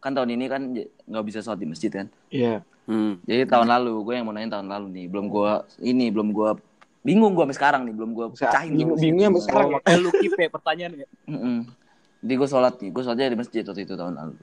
kan 0.06 0.14
tahun 0.14 0.38
ini 0.38 0.46
kan 0.46 0.62
nggak 1.10 1.24
bisa 1.26 1.42
sholat 1.42 1.58
di 1.58 1.66
masjid 1.66 1.90
kan. 1.90 2.06
Iya. 2.30 2.62
Hmm. 2.86 3.18
Jadi 3.26 3.50
tahun 3.50 3.66
lalu, 3.66 4.06
gue 4.06 4.14
yang 4.14 4.26
mau 4.30 4.34
nanya 4.38 4.62
tahun 4.62 4.70
lalu 4.70 4.88
nih, 4.94 5.06
belum 5.10 5.26
gua 5.26 5.66
ini 5.82 6.14
belum 6.14 6.30
gua 6.30 6.54
bingung 7.02 7.34
gua 7.34 7.50
sampai 7.50 7.58
sekarang 7.58 7.82
nih, 7.90 7.94
belum 7.98 8.12
gua 8.14 8.26
Bisa- 8.30 8.54
pecahin 8.54 8.78
bingung- 8.78 9.02
bingungnya 9.02 9.28
sampai 9.34 9.42
sekarang 9.42 9.66
ya? 9.66 9.74
makanya 9.82 9.98
lu 9.98 10.10
keep 10.14 10.34
ya 10.38 10.50
pertanyaan 10.54 10.92
ya 10.94 11.08
Mm-mm. 11.26 11.58
Jadi 12.26 12.34
gue 12.42 12.50
sholat 12.50 12.74
nih, 12.82 12.90
gue 12.90 13.02
sholatnya 13.06 13.26
di 13.30 13.38
masjid 13.38 13.62
waktu 13.62 13.82
itu 13.86 13.94
tahun 13.94 14.14
lalu. 14.18 14.34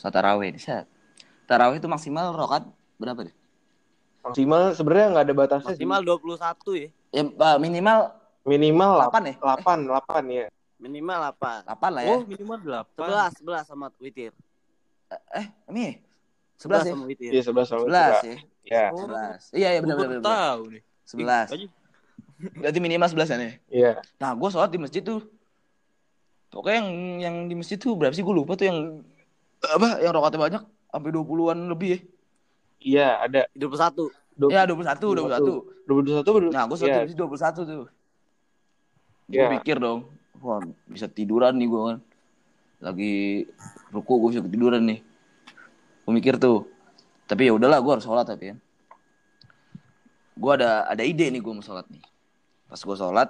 Sholat 0.00 0.12
tarawih 0.16 0.48
nih, 0.56 0.60
set. 0.60 0.88
Tarawih 1.44 1.76
itu 1.76 1.88
maksimal 1.88 2.32
rokat 2.32 2.64
berapa 2.96 3.20
deh? 3.28 3.36
Maksimal 4.24 4.72
sebenarnya 4.72 5.06
nggak 5.12 5.24
ada 5.28 5.34
batasnya 5.36 5.76
sih. 5.76 5.84
Maksimal 5.84 6.00
21 6.00 6.72
ya. 6.76 6.88
Ya 7.12 7.22
eh, 7.28 7.56
minimal 7.60 7.98
Minimal 8.48 9.12
8 9.12 9.20
ya? 9.28 9.34
8, 9.36 9.84
8 9.84 10.24
ya. 10.32 10.46
Minimal 10.80 11.18
8. 11.36 11.68
8 11.68 11.92
lah 11.92 12.02
ya. 12.02 12.10
oh 12.16 12.22
minimal 12.24 12.56
delapan 12.64 13.06
11, 13.36 13.44
11 13.44 13.68
sama 13.68 13.86
witir. 14.00 14.32
Eh, 15.10 15.46
ini 15.68 15.98
11 16.56 16.84
11 16.84 16.86
ya? 16.86 16.94
witir. 17.02 17.30
Iya, 17.32 17.42
11 17.42 17.66
sama 17.66 17.80
11 17.82 18.14
ya. 18.22 18.36
Ya. 18.62 18.84
Oh. 18.92 19.04
11. 19.04 19.50
Iya, 19.50 19.68
iya 19.72 19.80
benar 19.80 19.96
benar. 19.98 20.20
tahu 20.20 20.60
nih 20.70 20.82
11. 21.04 21.46
Ih, 21.50 21.56
aja. 21.56 21.66
Berarti 22.56 22.78
minimal 22.78 23.08
11 23.08 23.28
kan 23.28 23.40
ya? 23.40 23.52
Iya. 23.68 23.92
Nah, 24.16 24.30
gue 24.32 24.48
sholat 24.48 24.70
di 24.70 24.78
masjid 24.78 25.02
tuh. 25.02 25.20
Pokoknya 26.48 26.78
yang 26.78 26.88
yang 27.20 27.36
di 27.46 27.54
masjid 27.54 27.76
tuh 27.76 27.94
berapa 27.94 28.10
sih 28.10 28.22
gue 28.22 28.34
lupa 28.34 28.54
tuh 28.54 28.66
yang 28.66 28.78
apa 29.60 30.00
yang 30.00 30.10
rokatnya 30.10 30.40
banyak 30.40 30.62
sampai 30.88 31.10
20-an 31.10 31.58
lebih 31.68 31.88
ya. 31.90 31.98
Iya, 32.80 33.08
ada 33.20 33.40
21. 33.52 34.08
Du- 34.34 34.48
Ya 34.48 34.64
21, 34.64 35.12
21. 35.12 35.68
21 35.84 36.24
baru. 36.24 36.48
Nah, 36.48 36.64
gue 36.64 36.76
sholat 36.76 36.88
Iya. 36.88 36.96
di 36.96 37.04
masjid 37.04 37.18
21 37.18 37.60
tuh. 37.60 37.86
Gue 39.26 39.36
Iya. 39.36 39.46
pikir 39.58 39.76
dong, 39.78 40.08
wah 40.40 40.58
bisa 40.86 41.06
tiduran 41.06 41.54
nih 41.54 41.68
gue 41.68 41.82
kan. 41.84 41.98
Lagi 42.80 43.44
ruku 43.88 44.12
gue 44.18 44.28
bisa 44.30 44.42
ketiduran 44.42 44.82
nih. 44.82 45.00
Gue 46.02 46.12
mikir 46.12 46.34
tuh. 46.34 46.64
Tapi 47.24 47.46
ya 47.46 47.52
udahlah 47.52 47.78
gue 47.78 47.92
harus 47.92 48.02
sholat 48.02 48.24
tapi 48.24 48.50
kan. 48.50 48.58
Gue 50.34 50.52
ada 50.52 50.88
ada 50.88 51.02
ide 51.02 51.28
nih 51.28 51.38
gue 51.38 51.52
mau 51.52 51.60
sholat 51.60 51.84
nih. 51.86 52.00
Pas 52.66 52.78
gue 52.78 52.96
sholat, 52.96 53.28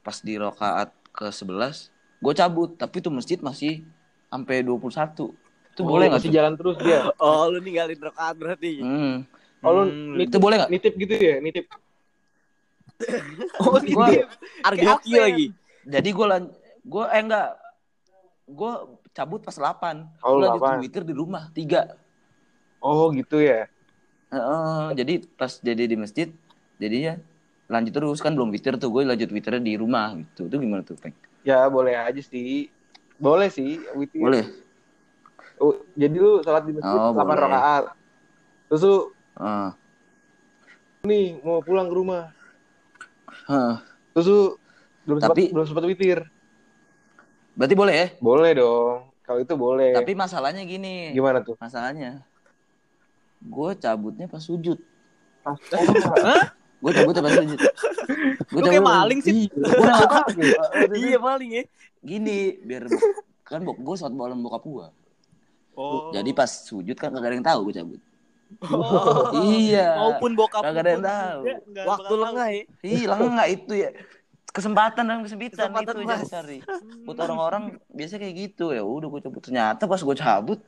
pas 0.00 0.16
di 0.16 0.36
rokaat 0.36 0.92
ke 1.10 1.26
11, 1.28 1.90
gue 2.20 2.32
cabut. 2.32 2.70
Tapi 2.72 2.96
tuh 2.98 3.10
masjid 3.10 3.36
masih 3.38 3.82
sampai 4.28 4.62
21. 4.62 5.34
Itu 5.72 5.80
Oh, 5.80 5.88
boleh 5.88 6.06
nggak 6.06 6.22
tuh? 6.22 6.30
jalan 6.30 6.54
terus 6.54 6.76
dia. 6.78 7.08
Oh, 7.18 7.48
lu 7.48 7.58
ninggalin 7.58 7.96
rakaat 7.98 8.36
berarti. 8.36 8.78
Hmm. 8.78 9.24
Oh, 9.60 9.72
lu 9.72 9.82
Hmm, 9.84 10.14
nitip, 10.14 10.28
Itu 10.28 10.38
boleh 10.38 10.56
nggak? 10.58 10.70
nitip 10.70 10.94
gitu 10.94 11.14
ya? 11.14 11.36
Nitip. 11.38 11.66
oh 13.58 13.76
ini 13.80 14.22
Argoki 14.62 15.10
apa 15.10 15.18
ya? 15.18 15.22
lagi. 15.24 15.46
Jadi 15.82 16.08
gue 16.08 16.26
lan 16.28 16.42
gue 16.82 17.04
eh 17.08 17.20
enggak 17.20 17.48
gue 18.52 18.72
cabut 19.10 19.40
pas 19.40 19.52
8 19.52 20.06
Oh, 20.20 20.36
Gua 20.36 20.46
lanjut 20.46 20.60
8. 20.60 20.82
witir 20.82 21.02
di 21.02 21.12
rumah 21.12 21.48
tiga 21.50 21.96
Oh, 22.78 23.08
gitu 23.10 23.38
ya. 23.38 23.70
Heeh, 24.28 24.84
jadi 24.94 25.14
pas 25.30 25.52
jadi 25.56 25.84
di 25.84 25.94
masjid 25.94 26.28
jadinya 26.76 27.14
lanjut 27.66 27.92
terus 27.92 28.18
kan 28.18 28.32
belum 28.32 28.50
witir 28.50 28.74
tuh 28.74 28.88
gue 28.88 29.02
lanjut 29.02 29.28
witirnya 29.28 29.62
di 29.62 29.74
rumah 29.74 30.12
gitu 30.14 30.44
itu 30.46 30.56
gimana 30.58 30.82
tuh 30.82 30.94
peng 30.94 31.14
Ya, 31.42 31.66
boleh 31.66 31.94
aja 31.94 32.18
sih. 32.18 32.70
Boleh 33.16 33.48
sih, 33.48 33.78
witir. 33.92 34.18
boleh 34.18 34.44
Oh, 35.56 35.78
jadi 35.92 36.10
lu 36.12 36.38
sholat 36.40 36.64
di 36.64 36.72
masjid 36.72 36.90
Oh, 36.92 37.12
8 37.12 37.22
boleh. 37.22 37.38
rakaat. 37.40 37.84
Terus 38.66 38.82
lu 38.82 38.98
Heeh. 39.36 39.70
nih 41.04 41.24
mau 41.40 41.58
pulang 41.60 41.86
ke 41.86 41.94
rumah. 41.94 42.24
Heeh. 43.46 43.74
Terus 44.12 44.26
lu 44.26 44.40
belum 45.04 45.18
sempat 45.18 45.34
Tapi- 45.34 45.50
belum 45.50 45.66
sempat 45.66 45.84
witir. 45.84 46.18
Berarti 47.52 47.74
boleh 47.74 47.94
ya 47.94 48.06
Boleh 48.18 48.50
dong. 48.54 48.96
Kalau 49.22 49.38
itu 49.38 49.54
boleh. 49.54 49.92
tapi 49.92 50.12
masalahnya 50.12 50.62
gini 50.62 51.10
gimana 51.10 51.40
tuh? 51.40 51.54
masalahnya 51.56 52.26
gue 53.38 53.70
cabutnya 53.74 54.26
pas 54.26 54.38
sujud 54.38 54.78
Pas 55.40 55.58
gue 56.82 56.90
cabutnya 56.92 57.22
pas 57.22 57.34
sujud 57.34 57.58
gue 58.44 58.54
Lu 58.54 58.64
kayak 58.64 58.82
maling 58.82 59.18
sih. 59.18 59.46
gue 59.46 59.62
udah 59.62 59.94
gak 59.96 60.10
tahu 60.10 60.30
Iya 60.92 61.18
paling 61.18 61.50
ya. 61.52 61.62
gini 62.00 62.38
biar 62.60 62.90
kan 63.42 63.60
bok 63.60 63.78
gue 63.78 63.94
sholat 63.94 64.10
malam 64.10 64.40
bokap 64.40 64.62
gue 64.62 64.86
oh 65.72 66.10
jadi 66.10 66.30
pas 66.30 66.46
sujud 66.48 66.94
kan 66.94 67.10
kagak 67.10 67.28
ada 67.28 67.36
yang 67.36 67.46
tahu 67.46 67.60
gue 67.66 67.76
cabut 67.76 68.00
Oh. 68.60 69.32
iya 69.40 69.96
maupun 69.96 70.36
bokap 70.36 70.60
Kagak 70.60 70.84
ada 70.84 70.90
yang 70.92 71.00
tahu. 71.02 71.40
Waktu 71.82 72.14
lengah 72.14 72.48
ya. 72.50 72.62
hilang 72.82 73.32
nggak 73.32 73.48
itu 73.50 73.72
ya 73.78 73.90
kesempatan 74.52 75.04
dan 75.08 75.18
kesempitan 75.24 75.72
Kesempatan 75.72 75.94
itu 75.96 76.04
jangan 76.04 76.28
cari 76.28 76.58
buat 77.08 77.18
orang-orang 77.24 77.62
biasa 77.88 78.20
kayak 78.20 78.34
gitu. 78.36 78.76
Ya 78.76 78.84
udah 78.84 79.08
gue 79.08 79.20
cabut. 79.24 79.40
Ternyata 79.40 79.82
pas 79.88 80.00
gue 80.00 80.16
cabut 80.16 80.60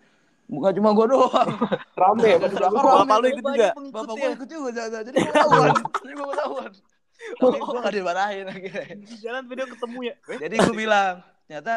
bukan 0.44 0.72
cuma 0.76 0.90
gue 0.92 1.06
doang. 1.12 1.50
Rame 2.00 2.26
ya. 2.26 2.38
Bapak 2.40 3.16
lu 3.20 3.26
ikut 3.28 3.44
juga. 3.44 3.70
bapak 3.76 4.14
gue 4.16 4.30
ikut 4.40 4.48
juga 4.48 4.68
jadi 5.04 5.16
gue 5.20 5.28
ketahuan. 5.28 5.72
Jadi 6.04 6.12
gue 6.16 6.26
ketahuan. 6.32 6.70
Tapi 7.14 7.58
gue 7.60 7.80
gak 7.80 7.94
dimarahin 7.94 8.46
akhirnya. 8.48 8.84
Di 9.04 9.16
jalan 9.20 9.42
video 9.46 9.66
ketemu 9.68 9.98
ya. 10.08 10.14
Jadi 10.48 10.54
gue 10.58 10.74
bilang 10.74 11.14
ternyata 11.44 11.72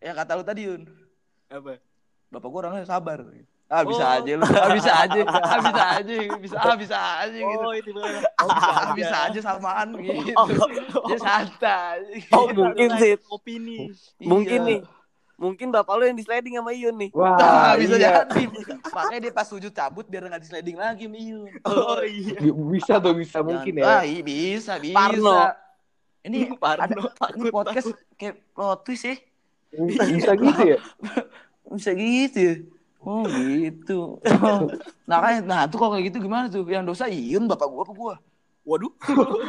ya 0.00 0.12
kata 0.16 0.32
lu 0.40 0.44
tadi 0.44 0.64
Yun 0.64 0.82
apa? 1.52 1.76
bapak 2.30 2.48
gue 2.48 2.60
orangnya 2.62 2.86
sabar 2.88 3.20
ah 3.70 3.82
bisa 3.82 4.02
Oh. 4.02 4.16
aja 4.18 4.32
lu 4.34 4.42
ah 4.42 4.68
bisa 4.68 4.92
aja 4.98 5.20
ah 5.22 5.58
bisa 5.62 5.84
aja 5.94 6.14
bisa 6.36 6.56
ah 6.58 6.74
bisa 6.74 6.96
aja 7.22 7.38
gitu 7.38 7.62
oh 7.62 7.70
itu 7.72 7.90
bener 7.90 8.22
ah 8.34 8.90
bisa 8.92 9.16
aja 9.24 9.38
samaan 9.40 9.94
gitu 9.94 10.34
dia 11.06 11.16
santai 11.16 12.26
Oh, 12.28 12.50
mungkin 12.50 12.88
sih. 12.96 13.14
opini 13.26 13.94
Mungkin 14.18 14.60
Iya. 14.60 14.68
nih. 14.68 14.80
Mungkin 15.40 15.72
bapak 15.72 15.96
lu 15.96 16.04
yang 16.04 16.12
di 16.12 16.20
sliding 16.20 16.52
sama 16.52 16.68
Iyun 16.68 17.00
nih. 17.00 17.10
Wah, 17.16 17.32
Nah, 17.32 17.72
bisa 17.72 17.96
iya. 17.96 18.28
jadi. 18.28 18.44
Makanya 18.86 19.20
dia 19.22 19.32
pas 19.32 19.48
sujud 19.48 19.72
cabut 19.72 20.04
biar 20.04 20.28
nggak 20.28 20.36
di 20.36 20.48
sliding 20.48 20.76
lagi, 20.76 21.08
Miu. 21.08 21.48
oh 21.64 21.96
iya 22.02 22.36
Bisa 22.44 23.00
tuh, 23.00 23.16
bisa 23.16 23.40
mungkin 23.40 23.80
Ah, 23.80 24.04
ya. 24.04 24.10
iya, 24.10 24.20
bisa, 24.20 24.76
bisa. 24.76 24.92
Parno. 24.92 25.32
Ini 26.20 26.38
Parno, 26.60 26.84
ada 26.84 26.94
takut, 27.16 27.40
ini 27.40 27.48
podcast 27.48 27.88
kayak 28.14 28.52
plot 28.52 28.84
twist 28.84 29.04
ya. 29.06 29.16
Bisa, 29.72 30.02
bisa 30.04 30.30
gitu 30.36 30.62
ya. 30.66 30.78
Bisa 31.72 31.90
gitu 31.94 32.38
ya. 32.38 32.54
Oh 33.10 33.26
gitu. 33.26 34.22
nah, 35.10 35.18
kan, 35.18 35.42
nah 35.42 35.66
tuh 35.66 35.82
kalau 35.82 35.98
kayak 35.98 36.14
gitu 36.14 36.22
gimana 36.22 36.46
tuh? 36.46 36.62
Yang 36.62 36.94
dosa 36.94 37.10
Iyun 37.10 37.50
bapak 37.50 37.66
gua 37.66 37.82
apa 37.82 37.94
gua? 37.98 38.16
waduh 38.60 38.92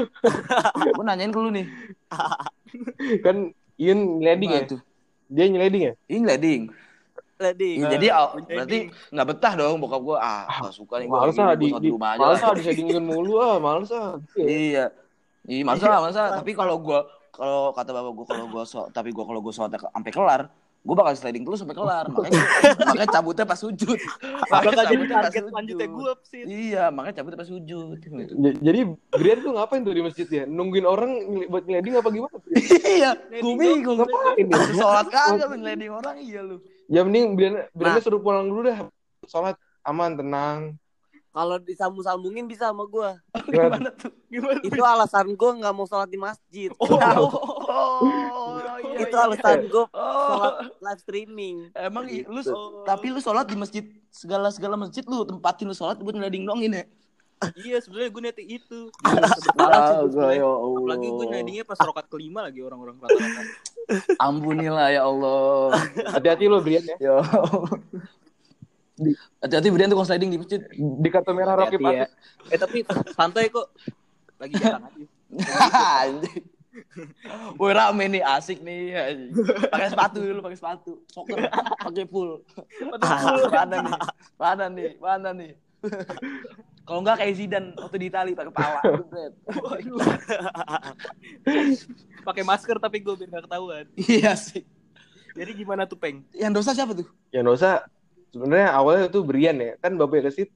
Gua 0.97 1.03
nanyain 1.05 1.29
ke 1.29 1.37
lu 1.37 1.53
nih. 1.53 1.67
Kan 3.25 3.53
nyeleding 3.77 4.49
ya. 4.49 4.61
Gimana 4.65 4.71
tuh? 4.73 4.81
Dia 5.29 5.45
nyeleding 5.45 5.83
ya. 5.85 5.93
Ini 6.09 6.23
leding. 6.25 6.61
Sliding. 7.41 7.77
Ya, 7.81 7.81
Nah, 7.81 7.89
jadi 7.97 8.07
oh, 8.13 8.29
berarti 8.45 8.79
nggak 9.09 9.27
betah 9.33 9.53
dong 9.57 9.81
bokap 9.81 10.01
gua. 10.05 10.17
Ah, 10.21 10.45
nggak 10.61 10.75
suka 10.77 11.01
nih 11.01 11.07
gua. 11.09 11.25
Males 11.25 11.37
ah 11.41 11.53
di, 11.57 11.67
di, 11.73 11.89
rumah 11.89 12.09
aja. 12.13 12.21
males 12.21 12.41
ah 12.45 12.53
disedingin 12.53 13.01
mulu 13.01 13.33
ah, 13.41 13.57
males 13.57 13.89
ah. 13.89 14.21
Ya. 14.37 14.45
Iya. 14.45 14.85
Iya, 15.49 15.63
masa 15.65 15.97
masa 16.05 16.21
tapi 16.37 16.53
kalau 16.53 16.77
gua 16.77 17.09
kalau 17.33 17.73
kata 17.73 17.89
bapak 17.89 18.11
gua 18.13 18.25
kalau 18.29 18.45
gua 18.45 18.63
so, 18.69 18.85
tapi 18.93 19.09
gua 19.09 19.25
kalau 19.25 19.41
gua 19.41 19.49
sholat 19.49 19.73
sampai 19.73 20.11
kelar, 20.13 20.41
gue 20.81 20.95
bakal 20.97 21.13
sliding 21.13 21.45
terus 21.45 21.61
sampai 21.61 21.77
kelar. 21.77 22.09
Makanya 22.13 22.41
makanya 22.81 23.09
cabutnya 23.13 23.45
pas 23.45 23.59
sujud. 23.61 23.99
Bakal 24.49 24.71
jadi 24.73 24.85
cabutnya 24.89 25.13
pas 25.13 25.23
target 25.29 25.41
sujud. 25.41 25.51
selanjutnya 25.53 25.87
gue 25.93 26.11
sih. 26.25 26.41
Iya, 26.41 26.83
makanya 26.89 27.15
cabutnya 27.21 27.37
pas 27.37 27.49
sujud. 27.53 27.97
Gitu. 28.01 28.33
Jadi 28.65 28.79
Brian 29.13 29.39
tuh 29.45 29.51
ngapain 29.53 29.81
tuh 29.85 29.93
di 29.93 30.01
masjid 30.01 30.25
ya? 30.25 30.43
Nungguin 30.49 30.85
orang 30.89 31.11
buat 31.53 31.63
ngeleding 31.69 31.93
apa 32.01 32.09
gimana? 32.09 32.35
iya, 32.97 33.11
gue 33.13 33.53
bingung. 33.61 33.97
Ngapain 34.01 34.45
ya? 34.49 34.57
Sholat 34.73 35.07
kagak 35.13 35.47
ngeleding 35.53 35.91
orang 35.93 36.15
iya 36.17 36.41
lu. 36.41 36.57
Ya 36.89 37.05
mending 37.05 37.37
Brian 37.37 37.55
Brian 37.77 37.95
Nah. 37.95 38.01
suruh 38.01 38.21
pulang 38.21 38.49
dulu 38.49 38.65
dah. 38.65 38.89
Sholat 39.29 39.55
aman 39.85 40.17
tenang. 40.17 40.81
Kalau 41.31 41.55
disambung-sambungin 41.63 42.43
bisa 42.43 42.73
sama 42.73 42.83
gue. 42.89 43.09
Gimana? 43.55 43.87
tuh? 43.95 44.11
Gimana? 44.27 44.59
Itu 44.65 44.81
alasan 44.83 45.31
gue 45.31 45.51
nggak 45.63 45.73
mau 45.77 45.87
sholat 45.87 46.09
di 46.11 46.19
masjid. 46.19 46.73
Oh, 46.75 46.91
oh, 47.71 48.59
iya, 48.83 48.99
itu 49.01 49.15
iya. 49.15 49.25
alasan 49.25 49.59
gue 49.65 49.85
Oh. 49.87 50.25
sholat 50.27 50.53
live 50.77 51.01
streaming. 51.01 51.55
Emang 51.73 52.05
i- 52.05 52.25
lu 52.25 52.41
Oh. 52.47 52.83
tapi 52.83 53.09
lu 53.09 53.19
sholat 53.19 53.45
di 53.45 53.55
masjid 53.55 53.83
segala 54.09 54.49
segala 54.49 54.75
masjid 54.75 55.01
lu 55.03 55.23
tempatin 55.23 55.67
lu 55.67 55.75
sholat 55.75 55.97
buat 55.97 56.13
ngeleding 56.13 56.43
dong 56.43 56.61
ini. 56.61 56.83
Iya 57.57 57.81
sebenarnya 57.81 58.09
gue 58.13 58.21
niatnya 58.21 58.45
itu. 58.47 58.79
Astaga, 59.01 60.29
ya 60.29 60.45
Allah. 60.45 60.77
Apalagi 60.77 61.07
gue 61.09 61.25
nyadingnya 61.25 61.65
pas 61.65 61.79
rokat 61.81 62.05
kelima 62.05 62.45
lagi 62.45 62.61
orang-orang 62.61 63.01
rata-rata. 63.01 63.41
Ampunilah 64.21 64.93
ya 64.93 65.01
Allah. 65.03 65.73
Hati-hati 66.13 66.45
lo 66.45 66.61
Brian 66.61 66.85
ya. 66.85 66.97
Ya 67.01 67.13
Allah. 67.17 67.65
Hati-hati 69.41 69.73
Brian 69.73 69.89
tukang 69.89 70.05
sliding 70.05 70.29
di 70.29 70.37
masjid. 70.37 70.61
Di 70.77 71.09
kartu 71.09 71.33
merah 71.33 71.57
Rocky 71.57 71.81
ya. 71.81 72.05
Eh 72.53 72.57
tapi 72.61 72.85
santai 73.17 73.49
kok. 73.49 73.73
Lagi 74.37 74.53
jarang 74.61 74.85
aja. 74.85 75.05
Woi 77.59 77.71
rame 77.75 78.05
nih, 78.07 78.23
asik 78.23 78.63
nih. 78.63 78.95
Pakai 79.67 79.91
sepatu 79.91 80.23
dulu, 80.23 80.39
pakai 80.43 80.59
sepatu. 80.59 80.91
Soccer, 81.11 81.51
pakai 81.83 82.05
full. 82.07 82.39
Mana 83.51 83.75
nih? 83.83 83.95
Mana 84.39 84.65
nih? 84.71 84.89
Mana 84.99 85.29
nih? 85.35 85.51
Kalau 86.81 87.01
enggak 87.01 87.23
kayak 87.23 87.33
Zidane 87.37 87.73
waktu 87.77 87.97
di 88.01 88.07
Itali 88.09 88.31
pakai 88.33 88.53
pala. 88.53 88.81
Pakai 92.25 92.43
masker 92.45 92.77
tapi 92.81 93.01
gue 93.01 93.13
biar 93.17 93.29
gak 93.39 93.43
ketahuan. 93.49 93.85
Iya 93.97 94.33
sih. 94.37 94.65
Jadi 95.31 95.51
gimana 95.55 95.87
tuh 95.87 95.95
peng? 95.95 96.27
Yang 96.35 96.51
dosa 96.59 96.75
siapa 96.75 96.91
tuh? 96.91 97.07
Ya 97.31 97.39
nggak 97.39 97.55
usah. 97.55 97.87
Sebenarnya 98.31 98.75
awalnya 98.75 99.07
tuh 99.07 99.23
Brian 99.23 99.57
ya. 99.59 99.79
Kan 99.79 99.95
bapak 99.95 100.27
kesit 100.27 100.51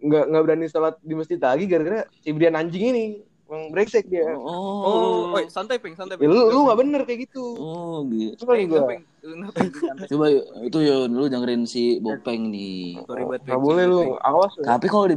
nggak 0.00 0.32
nggak 0.32 0.42
berani 0.48 0.66
sholat 0.72 0.96
di 1.04 1.12
masjid 1.12 1.36
lagi 1.36 1.68
gara-gara 1.68 2.08
si 2.24 2.32
Brian 2.32 2.56
anjing 2.56 2.84
ini. 2.96 3.04
Emang 3.50 3.66
brengsek 3.68 4.06
dia. 4.06 4.30
Oh, 4.32 5.26
oh, 5.28 5.42
santai 5.50 5.76
peng, 5.76 5.92
santai 5.92 6.14
Ya, 6.14 6.22
peng. 6.22 6.30
lu 6.30 6.38
lu 6.48 6.58
nggak 6.64 6.78
bener 6.78 7.00
kayak 7.02 7.26
gitu. 7.26 7.42
Oh, 7.58 8.06
gitu. 8.06 8.38
Coba 8.38 8.52
Peng, 8.54 8.70
gua. 8.70 8.86
peng. 8.86 9.02
Enggak, 9.20 9.52
Peng. 9.52 9.68
Santai. 9.74 10.06
Coba 10.06 10.24
yuk, 10.30 10.44
itu 10.62 10.78
Yun, 10.80 11.08
lu 11.10 11.24
dengerin 11.26 11.62
si 11.64 11.98
Bopeng 11.98 12.46
nih. 12.46 13.02
Sorry 13.02 13.26
buat 13.26 13.42
Peng. 13.42 13.58
boleh 13.58 13.84
lu. 13.84 14.00
Awas. 14.20 14.54
lu. 14.54 14.62
Tapi 14.62 14.86
kalau 14.86 15.06
di 15.06 15.16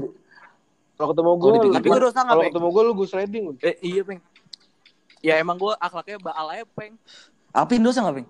Kalau 0.94 1.10
ketemu 1.10 1.32
gue, 1.36 1.50
Tapi 1.74 1.88
gue 1.88 2.02
dosa 2.02 2.20
nggak 2.20 2.30
kalau 2.32 2.44
ketemu 2.44 2.68
gue 2.70 2.84
lu 2.84 2.92
gue 2.96 3.08
sliding. 3.08 3.44
lu. 3.44 3.54
Eh 3.60 3.76
iya 3.84 4.02
peng. 4.02 4.20
Ya 5.20 5.34
emang 5.38 5.56
gue 5.56 5.74
akhlaknya 5.76 6.18
baal 6.20 6.48
aja 6.50 6.66
peng. 6.68 6.98
Apin 7.52 7.80
dosa 7.80 8.02
nggak, 8.02 8.16
Peng? 8.16 8.28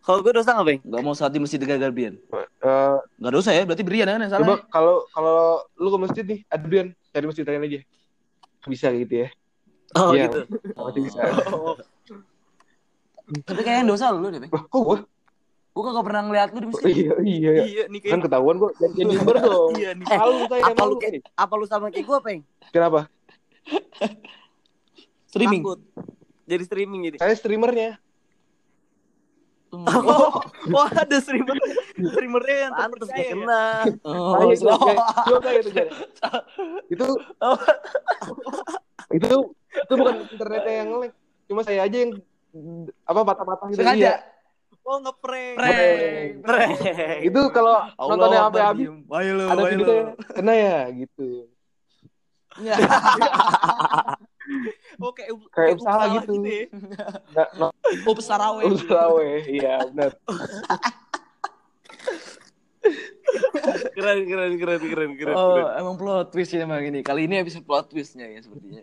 Kalau 0.00 0.18
gue 0.18 0.32
dosa 0.32 0.50
nggak 0.52 0.66
peng? 0.68 0.80
Nggak 0.82 1.00
mau 1.00 1.14
saat 1.14 1.30
di 1.30 1.38
masjid 1.38 1.58
gagal 1.58 1.90
Brian. 1.90 2.14
Eh, 2.14 2.98
Nggak 3.18 3.32
dosa 3.32 3.50
ya, 3.50 3.62
berarti 3.62 3.82
Brian 3.82 4.06
kan 4.08 4.18
yang 4.18 4.30
salah. 4.30 4.40
coba 4.40 4.54
ya? 4.56 4.66
kalau 4.68 4.96
kalau 5.10 5.38
lu 5.76 5.88
ke 5.88 5.98
masjid 6.00 6.24
nih, 6.24 6.40
ada 6.44 6.62
Brian 6.62 6.88
cari 7.08 7.24
masjid 7.24 7.42
lain 7.44 7.62
aja. 7.64 7.80
Bisa 8.64 8.90
gitu 8.92 9.26
ya. 9.26 9.28
Oh 9.92 10.12
Iya. 10.12 10.26
gitu. 10.26 10.38
Pasti 10.72 11.00
bisa. 11.00 11.20
Oh, 11.50 11.76
Tapi 13.42 13.60
kayaknya 13.60 13.80
yang 13.82 13.90
dosa 13.90 14.10
lu 14.10 14.28
deh. 14.28 14.48
Wah, 14.48 14.62
kok 14.62 14.80
gue? 14.82 14.98
Gua 15.72 15.82
kagak 15.88 16.04
pernah 16.04 16.22
ngeliat 16.26 16.48
lu 16.52 16.58
di 16.58 16.68
masjid. 16.68 16.92
Iya, 16.92 17.14
iya. 17.24 17.50
iya 17.64 17.84
nih 17.88 18.00
Kan 18.04 18.20
kayak. 18.20 18.24
ketahuan 18.28 18.56
gue. 18.60 18.70
Jadi 18.76 19.00
member 19.08 19.36
dong. 19.46 19.70
Iya 19.72 19.90
nih. 19.96 20.04
Eh, 20.04 20.18
Malu 20.20 20.32
saya, 20.44 20.62
apa 20.68 20.82
lu 20.84 20.94
kayak 20.96 21.12
apa 21.32 21.52
lu 21.56 21.64
sama 21.64 21.86
kayak 21.88 22.04
gue 22.04 22.18
peng? 22.20 22.40
Kenapa? 22.68 23.00
Streaming. 25.26 25.62
Takut. 25.64 25.80
Jadi 26.44 26.62
streaming 26.66 27.00
jadi. 27.08 27.16
Saya 27.18 27.32
streamernya. 27.32 27.90
Oh, 29.72 30.36
oh 30.76 30.86
ada 30.92 31.16
streamer. 31.16 31.56
Streamernya 31.96 32.56
yang 32.68 32.72
Pantes 32.76 33.08
terpercaya. 33.08 33.16
gak 33.16 33.24
ya? 33.24 33.32
kena. 33.32 33.64
Oh, 34.04 34.36
coba 34.52 35.38
kayak 35.40 35.60
itu 35.64 35.70
Jar. 35.72 35.88
Itu 36.92 37.06
itu 39.12 39.32
itu 39.72 39.92
bukan 39.96 40.14
internetnya 40.28 40.74
yang 40.76 40.88
nge 40.92 41.08
Cuma 41.48 41.60
saya 41.64 41.80
aja 41.88 41.96
yang 41.96 42.12
apa 43.08 43.20
patah-patah 43.24 43.66
gitu. 43.72 43.80
sengaja. 43.80 43.96
Iya. 43.96 44.14
Oh 44.82 44.98
ngeprank. 45.00 45.56
Prank. 45.56 46.30
Prank. 46.44 46.78
Itu 47.24 47.40
kalau 47.54 47.76
nontonnya 47.96 48.38
sampai 48.50 48.62
habis 48.68 48.88
ada 48.92 49.62
gitu 49.72 49.92
ya. 49.92 50.04
Kena 50.36 50.52
ya 50.52 50.78
gitu. 50.92 51.28
Ya. 52.60 52.76
Oh 54.98 55.10
kayak 55.10 55.30
Kayak 55.50 55.76
usaha 55.78 56.02
gitu. 56.16 56.32
ya. 56.40 56.66
Nggak 57.32 57.48
no, 57.56 57.66
Ups 58.04 58.24
Saraway. 58.24 58.64
Sulawesi. 58.74 59.58
Iya, 59.58 59.74
benar. 59.88 60.10
keren 63.94 64.26
keren 64.26 64.52
keren 64.58 64.80
keren 64.82 65.10
keren. 65.14 65.34
Oh, 65.34 65.54
keren. 65.54 65.78
emang 65.78 65.94
plot 65.94 66.26
twist 66.30 66.50
ya 66.50 66.66
emang 66.66 66.82
ini. 66.82 67.00
Kali 67.00 67.24
ini 67.24 67.38
episode 67.38 67.62
plot 67.62 67.88
twistnya 67.88 68.26
ya 68.26 68.42
sepertinya. 68.42 68.82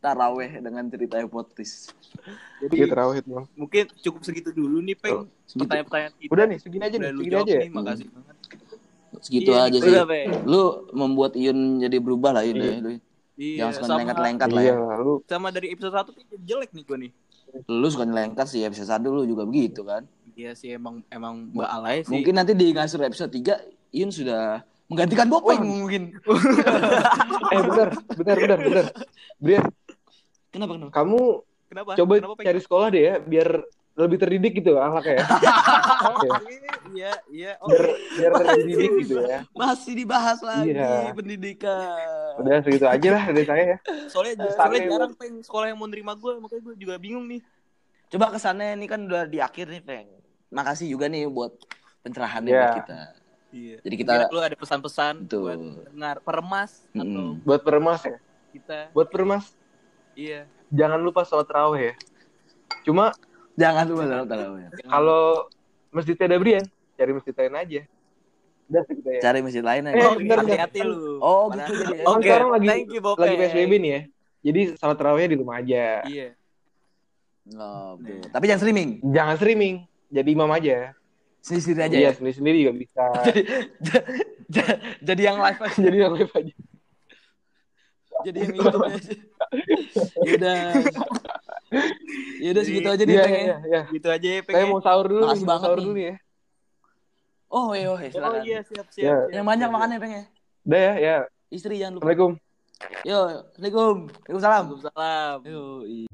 Taraweh 0.00 0.50
dengan 0.58 0.84
cerita 0.88 1.20
plot 1.28 1.52
twist. 1.52 1.92
Jadi 2.58 2.88
terawih 2.88 3.20
Bang. 3.22 3.44
mungkin 3.54 3.84
cukup 4.00 4.24
segitu 4.24 4.50
dulu 4.50 4.80
nih 4.80 4.96
peng. 4.96 5.28
Segitu, 5.44 5.60
Pertanyaan-pertanyaan 5.68 6.14
kita. 6.16 6.30
Udah 6.32 6.44
nih, 6.48 6.58
segini 6.58 6.82
aja 6.82 6.96
nih, 6.96 7.04
Udah 7.04 7.18
segini 7.20 7.36
aja 7.36 7.52
ya. 7.52 7.60
nih, 7.60 7.70
makasih 7.70 8.06
banget. 8.08 8.36
segitu 9.22 9.50
Iya, 9.52 9.60
aja 9.62 9.78
sih. 9.78 9.92
Udah. 9.92 10.06
Lu 10.42 10.62
membuat 10.90 11.32
Iyun 11.36 11.58
jadi 11.78 11.96
berubah 12.00 12.32
lah 12.32 12.42
Yun. 12.42 12.56
Iya. 12.58 12.72
ya, 12.72 12.80
Lu. 12.80 12.90
Iya, 13.32 13.56
Jangan 13.64 13.72
suka 13.72 13.86
sama, 13.88 13.98
lengkat-lengkat 14.04 14.48
lah 14.52 14.62
Iya, 14.62 14.74
ya. 14.76 14.96
lu 15.00 15.14
sama 15.24 15.48
dari 15.48 15.66
episode 15.72 15.94
1 15.94 16.12
tuh 16.12 16.24
jelek 16.38 16.70
nih 16.70 16.84
gue 16.84 16.98
nih. 17.08 17.12
Lu 17.64 17.86
suka 17.88 18.04
lengkat 18.04 18.46
sih 18.46 18.60
episode 18.60 18.88
1 18.88 19.08
lu 19.08 19.24
juga 19.24 19.42
begitu 19.44 19.80
kan. 19.82 20.04
Iya 20.32 20.52
sih 20.52 20.72
emang 20.72 21.00
emang 21.08 21.48
mbak 21.52 21.68
alay 21.68 21.96
sih. 22.04 22.12
Mungkin 22.12 22.32
nanti 22.32 22.52
di 22.52 22.72
ngasur 22.72 23.00
episode 23.02 23.28
3 23.28 23.56
Iyun 23.92 24.08
sudah 24.08 24.60
menggantikan 24.88 25.28
Bopeng 25.28 25.60
Wah. 25.60 25.68
mungkin. 25.84 26.02
eh 27.56 27.60
benar, 27.62 27.88
benar, 28.14 28.36
benar, 28.38 28.58
benar. 28.60 28.84
Brian, 29.36 29.64
Kenapa 30.48 30.72
kenapa? 30.76 30.92
kamu 30.92 31.20
kenapa? 31.68 31.90
coba 31.96 32.12
kenapa, 32.20 32.40
cari 32.44 32.60
sekolah 32.60 32.88
deh 32.88 33.02
ya 33.02 33.14
biar 33.18 33.48
lebih 33.92 34.16
terdidik 34.16 34.52
gitu 34.56 34.76
anaknya 34.76 35.20
ya. 35.20 35.26
Iya. 36.02 36.32
Iya, 36.92 37.12
iya. 37.30 37.52
Oh, 37.58 37.68
biar 37.68 37.88
biar 38.14 38.32
terdidik 38.34 38.90
gitu 39.00 39.16
ya. 39.20 39.44
Masih 39.50 39.92
dibahas 39.94 40.38
lagi 40.40 40.72
Iya. 40.72 41.12
pendidikan. 41.12 42.36
Udah 42.36 42.60
segitu 42.60 42.84
aja 42.84 43.08
lah 43.10 43.24
dari 43.28 43.46
saya 43.46 43.62
ya. 43.64 43.76
soalnya 44.08 44.34
Santai, 44.44 44.52
soalnya 44.52 44.80
jarang 44.86 45.12
peng 45.14 45.34
sekolah 45.40 45.66
yang 45.66 45.78
mau 45.78 45.88
nerima 45.88 46.12
gue, 46.14 46.32
makanya 46.38 46.62
gue 46.62 46.74
juga 46.78 46.94
bingung 46.96 47.24
nih. 47.26 47.40
Coba 48.08 48.28
kesannya 48.28 48.76
ini 48.76 48.86
kan 48.86 49.00
udah 49.02 49.24
di 49.24 49.38
akhir 49.38 49.68
nih, 49.68 49.80
Peng. 49.80 50.08
Makasih 50.50 50.86
juga 50.86 51.08
nih 51.08 51.24
buat 51.26 51.52
pencerahannya 52.02 52.50
Iya. 52.50 52.60
buat 52.60 52.76
kita. 52.78 52.98
Iya. 53.52 53.76
Jadi 53.80 53.94
kita 53.98 54.12
Kira 54.18 54.26
lu 54.28 54.40
ada 54.42 54.56
pesan-pesan 54.56 55.14
Betul. 55.22 55.40
buat 55.42 55.58
dengar 55.86 56.16
peremas 56.20 56.70
atau 56.90 57.04
Mm-mm. 57.04 57.30
Buat 57.42 57.60
peremas 57.62 58.00
ya. 58.02 58.18
kita. 58.50 58.78
Buat 58.92 59.08
peremas 59.08 59.44
Iya. 60.12 60.44
jangan 60.68 61.00
lupa 61.00 61.22
sholat 61.22 61.44
tarawih 61.44 61.92
ya. 61.92 61.94
Cuma 62.82 63.12
jangan 63.54 63.84
lupa 63.84 64.04
dalam 64.04 64.24
tarawih. 64.24 64.64
kalau 64.84 65.48
masjid 65.88 66.16
ada 66.16 66.36
Brian, 66.36 66.64
cari 66.94 67.12
masjid 67.12 67.34
lain 67.34 67.54
aja. 67.54 67.80
Udah 68.64 68.82
ya. 69.04 69.20
Cari 69.20 69.38
masjid 69.40 69.60
lain 69.60 69.82
Eh, 69.84 69.90
aja. 69.90 70.02
Oh, 70.02 70.14
bener, 70.14 70.16
bener. 70.16 70.38
hati-hati 70.40 70.78
lu. 70.80 71.18
Oh, 71.18 71.50
gitu 71.50 71.72
jadi. 71.76 72.02
Oke, 72.02 72.22
sekarang 72.22 72.48
lagi 72.50 72.66
thank 72.66 72.88
you 72.88 73.00
Bope. 73.00 73.20
lagi 73.20 73.34
PSBB 73.36 73.72
nih 73.76 73.90
ya. 73.90 74.00
Jadi 74.42 74.60
sholat 74.74 74.96
tarawihnya 74.96 75.28
di 75.28 75.36
rumah 75.36 75.54
aja. 75.58 76.02
Iya. 76.02 76.28
Oh, 77.52 77.96
betul. 77.96 78.28
Tapi 78.28 78.44
jangan 78.46 78.60
streaming. 78.60 78.88
Jangan 79.04 79.34
streaming, 79.36 79.74
jadi 80.08 80.28
imam 80.30 80.48
aja. 80.48 80.76
Sendiri 81.42 81.80
aja 81.82 81.92
Iya, 81.92 82.06
ya. 82.06 82.10
sendiri-sendiri 82.14 82.56
juga 82.60 82.74
bisa. 82.78 83.04
jadi 85.02 85.22
yang 85.22 85.36
live 85.36 85.60
aja. 85.60 85.76
jadi 85.76 85.96
yang 85.98 86.12
live 86.14 86.32
aja. 86.32 86.54
Jadi 88.22 88.38
yang 88.38 88.52
YouTube 88.54 88.84
aja. 88.86 89.00
Yaudah. 91.72 91.90
Yaudah 92.42 92.62
segitu 92.62 92.88
aja 92.88 93.02
deh, 93.02 93.10
Iya, 93.10 93.22
Peng. 93.22 93.32
iya, 93.32 93.42
ya. 93.42 93.58
iya. 93.64 93.82
Gitu 93.88 94.08
aja 94.08 94.28
ya, 94.28 94.40
Peng. 94.42 94.54
Saya 94.54 94.64
ya. 94.64 94.70
mau 94.70 94.80
sahur 94.80 95.06
dulu, 95.06 95.22
Makasih 95.24 95.46
banget 95.46 95.62
sahur 95.62 95.76
nih. 95.76 95.82
dulu 95.82 95.94
nih 95.94 96.04
ya. 96.04 96.14
Oh, 97.48 97.68
iya, 97.72 97.86
oh, 97.86 97.96
Oh 97.96 98.00
silakan. 98.02 98.40
iya, 98.42 98.58
siap 98.62 98.86
siap. 98.88 99.02
Ya. 99.02 99.14
siap. 99.18 99.32
Yang 99.32 99.44
banyak 99.46 99.68
makannya, 99.68 99.98
Peng 99.98 100.12
ya. 100.12 100.24
Udah 100.62 100.80
ya, 100.80 100.92
ya. 100.96 101.16
Istri 101.48 101.74
jangan 101.76 101.92
lupa. 101.94 102.02
Assalamualaikum. 102.04 102.32
Yo, 103.02 103.18
Assalamualaikum. 103.18 103.96
Waalaikumsalam. 104.04 104.64
Waalaikumsalam. 104.64 105.36
Yo, 105.44 105.60
i- 105.84 106.10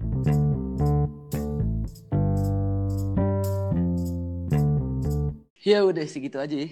Ya 5.61 5.85
udah 5.85 6.05
segitu 6.07 6.39
aja 6.39 6.55
ya. 6.55 6.69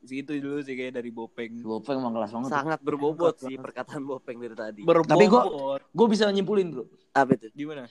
Segitu 0.00 0.40
dulu 0.40 0.58
sih 0.58 0.74
kayak 0.74 0.96
dari 0.96 1.12
Bopeng. 1.12 1.60
Bopeng 1.60 2.00
emang 2.00 2.16
kelas 2.16 2.32
banget. 2.32 2.50
Sangat 2.50 2.80
berbobot 2.80 3.36
sih 3.38 3.54
perkataan 3.54 4.02
Bopeng 4.02 4.40
dari 4.40 4.56
tadi. 4.56 4.80
Tapi 4.82 5.24
gua- 5.28 5.44
Berbobot. 5.46 5.80
Gue 5.86 6.06
bisa 6.08 6.26
nyimpulin 6.26 6.72
bro. 6.72 6.84
Apa 7.12 7.36
itu? 7.36 7.46
Gimana? 7.54 7.86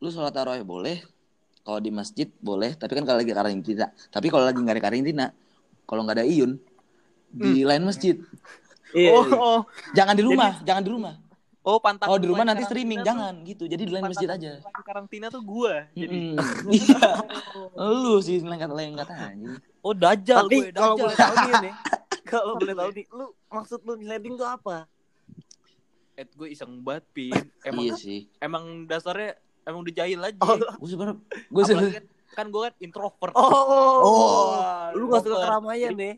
Lu 0.00 0.08
sholat 0.08 0.32
tarawih 0.32 0.64
boleh. 0.64 0.98
kalau 1.60 1.76
di 1.76 1.92
masjid 1.92 2.24
boleh, 2.40 2.72
tapi 2.72 2.96
kan 2.96 3.04
kalau 3.04 3.20
lagi 3.20 3.30
karantina. 3.30 3.92
Tapi 4.08 4.26
kalau 4.26 4.42
lagi 4.42 4.56
nggak 4.56 4.74
ada 4.74 4.82
karantina, 4.82 5.26
kalau 5.84 6.02
nggak 6.02 6.16
ada 6.16 6.26
Iyun 6.26 6.56
di 7.30 7.62
lain 7.62 7.84
masjid. 7.84 8.16
Iya. 8.90 9.10
Oh, 9.12 9.22
iya. 9.22 9.36
oh, 9.38 9.60
Jangan 9.92 10.14
di 10.14 10.24
rumah, 10.24 10.56
jangan 10.60 10.82
di 10.82 10.90
rumah. 10.90 11.14
oh 11.60 11.76
pantang. 11.76 12.08
Kalau 12.08 12.16
di 12.16 12.26
rumah 12.26 12.42
nanti 12.42 12.64
streaming, 12.64 12.98
tuh- 12.98 13.06
jangan 13.06 13.34
gitu. 13.44 13.68
Jadi 13.68 13.82
di 13.84 13.92
lain 13.92 14.02
masjid 14.02 14.24
aja. 14.26 14.56
Karantina 14.80 15.28
tuh 15.28 15.44
gua. 15.44 15.84
Jadi. 15.92 16.32
Iya. 16.74 17.10
Lu 17.76 18.18
sih 18.18 18.40
lengkat-lengkat 18.40 19.06
aja. 19.06 19.48
oh 19.78 19.92
dajal 19.94 20.38
Tapi 20.42 20.56
gue, 20.58 20.72
kalau 20.72 20.96
dajal. 20.96 21.04
boleh 21.04 21.16
tahu 21.20 21.36
nih. 21.66 21.74
Kalau 22.24 22.52
boleh 22.56 22.74
tahu 22.74 22.90
nih, 22.90 23.04
lu 23.10 23.26
maksud 23.46 23.80
lu 23.84 23.92
sliding 23.96 24.34
tuh 24.34 24.48
apa? 24.48 24.88
Eh, 26.14 26.24
gue 26.26 26.48
iseng 26.48 26.80
banget, 26.80 27.04
Pin. 27.10 27.36
Emang 27.68 27.84
Iya 27.84 27.94
sih. 27.94 28.20
emang 28.38 28.64
dasarnya 28.84 29.36
emang 29.70 29.80
udah 29.80 29.94
jahil 29.94 30.18
aja. 30.20 30.36
Oh, 30.40 30.56
Gue 30.76 30.88
sebenarnya 30.88 31.16
gue 31.16 31.30
Apalagi 31.48 31.64
sebenarnya 31.64 31.94
kan, 31.94 32.04
kan 32.30 32.46
gue 32.46 32.60
kan 32.60 32.74
introvert. 32.78 33.32
Oh, 33.32 33.46
Oh, 34.00 34.50
lu 34.92 35.04
gak 35.08 35.22
suka 35.22 35.38
keramaian 35.40 35.92
nih? 35.92 36.14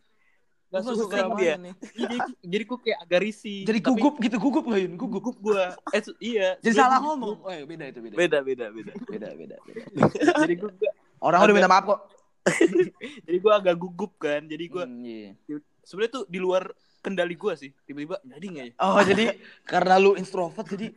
Gak 0.69 0.83
suka 0.83 1.05
keramaian 1.07 1.37
dia. 1.37 1.55
nih. 1.63 1.75
jadi, 1.95 2.17
jadi 2.43 2.63
gue 2.65 2.79
kayak 2.81 2.99
agak 3.01 3.21
risih. 3.23 3.61
Jadi 3.63 3.79
Tapi 3.79 3.89
gugup 3.93 4.15
gitu, 4.19 4.37
gugup 4.39 4.65
nggak 4.65 4.81
Yun? 4.81 4.93
Gugup. 4.95 5.21
gugup 5.21 5.37
gue. 5.39 5.63
Eh, 5.91 6.01
su- 6.01 6.17
iya. 6.19 6.57
Jadi 6.59 6.75
salah 6.75 6.97
gugup. 6.97 7.09
ngomong. 7.13 7.37
Oh, 7.39 7.53
iya, 7.53 7.65
beda 7.65 7.85
itu 7.87 8.01
beda. 8.01 8.15
Beda, 8.17 8.39
beda, 8.41 8.67
beda. 8.71 8.93
Beda, 9.05 9.29
beda, 9.33 9.57
beda. 9.63 9.83
jadi 10.41 10.55
gue 10.57 10.71
Orang 11.19 11.39
udah 11.41 11.55
minta 11.55 11.69
maaf 11.69 11.85
kok. 11.87 12.01
jadi 13.23 13.37
gue 13.39 13.53
agak 13.53 13.77
gugup 13.77 14.13
kan. 14.17 14.43
Jadi 14.43 14.65
gue 14.67 14.83
Hmm, 14.83 15.05
iya. 15.05 15.31
sebenarnya 15.83 16.13
tuh 16.15 16.25
di 16.27 16.39
luar 16.39 16.67
kendali 16.99 17.35
gue 17.35 17.53
sih. 17.55 17.71
Tiba-tiba 17.85 18.17
jadi 18.25 18.47
nggak 18.49 18.67
ya? 18.67 18.75
Oh, 18.81 18.99
jadi 18.99 19.25
karena 19.63 19.95
lu 19.97 20.15
introvert 20.15 20.67
jadi 20.67 20.89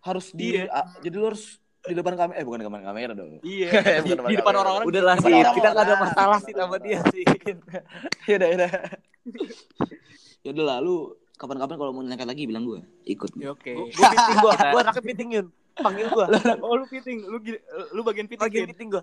harus 0.00 0.30
di 0.30 0.56
Iya. 0.56 0.70
jadi 1.00 1.14
lu 1.14 1.26
harus 1.26 1.58
di 1.88 1.96
depan 1.96 2.14
kamera 2.14 2.36
eh 2.36 2.44
bukan 2.44 2.58
di 2.60 2.66
depan 2.68 2.82
kamera 2.84 3.12
dong. 3.16 3.30
Iya. 3.40 3.68
Di, 4.04 4.10
depan 4.12 4.28
di 4.28 4.36
depan 4.36 4.52
kamera. 4.54 4.62
orang-orang. 4.62 4.86
Udah 4.86 5.02
lah 5.02 5.16
sih, 5.18 5.32
orang 5.32 5.54
kita 5.56 5.68
gak 5.72 5.80
ada 5.80 5.94
orang. 5.94 6.02
masalah 6.04 6.38
sih 6.44 6.54
sama 6.54 6.76
dia 6.84 7.00
sih. 7.10 7.24
Ya 8.28 8.34
udah, 8.36 8.48
ya 8.48 8.56
udah. 8.60 8.70
Ya 10.44 10.50
udah 10.52 10.64
lah 10.68 10.78
lu 10.84 11.16
kapan-kapan 11.38 11.76
kalau 11.80 11.92
mau 11.94 12.02
nyangkat 12.04 12.28
lagi 12.28 12.42
bilang 12.44 12.64
gue 12.68 12.80
ikut. 13.08 13.30
Ya, 13.40 13.54
Oke. 13.56 13.72
Gue 13.72 13.88
piting 13.88 14.36
gue, 14.42 14.52
gue 14.52 14.80
anaknya 14.84 15.04
piting 15.04 15.30
Yun. 15.32 15.46
Panggil 15.78 16.06
gue. 16.10 16.26
Oh 16.58 16.74
lu 16.74 16.84
fitting, 16.90 17.22
lu 17.22 17.38
lu 17.94 18.00
bagian 18.02 18.26
fitting. 18.26 18.42
Bagian 18.42 18.66
piting 18.74 18.88
gue. 18.98 19.02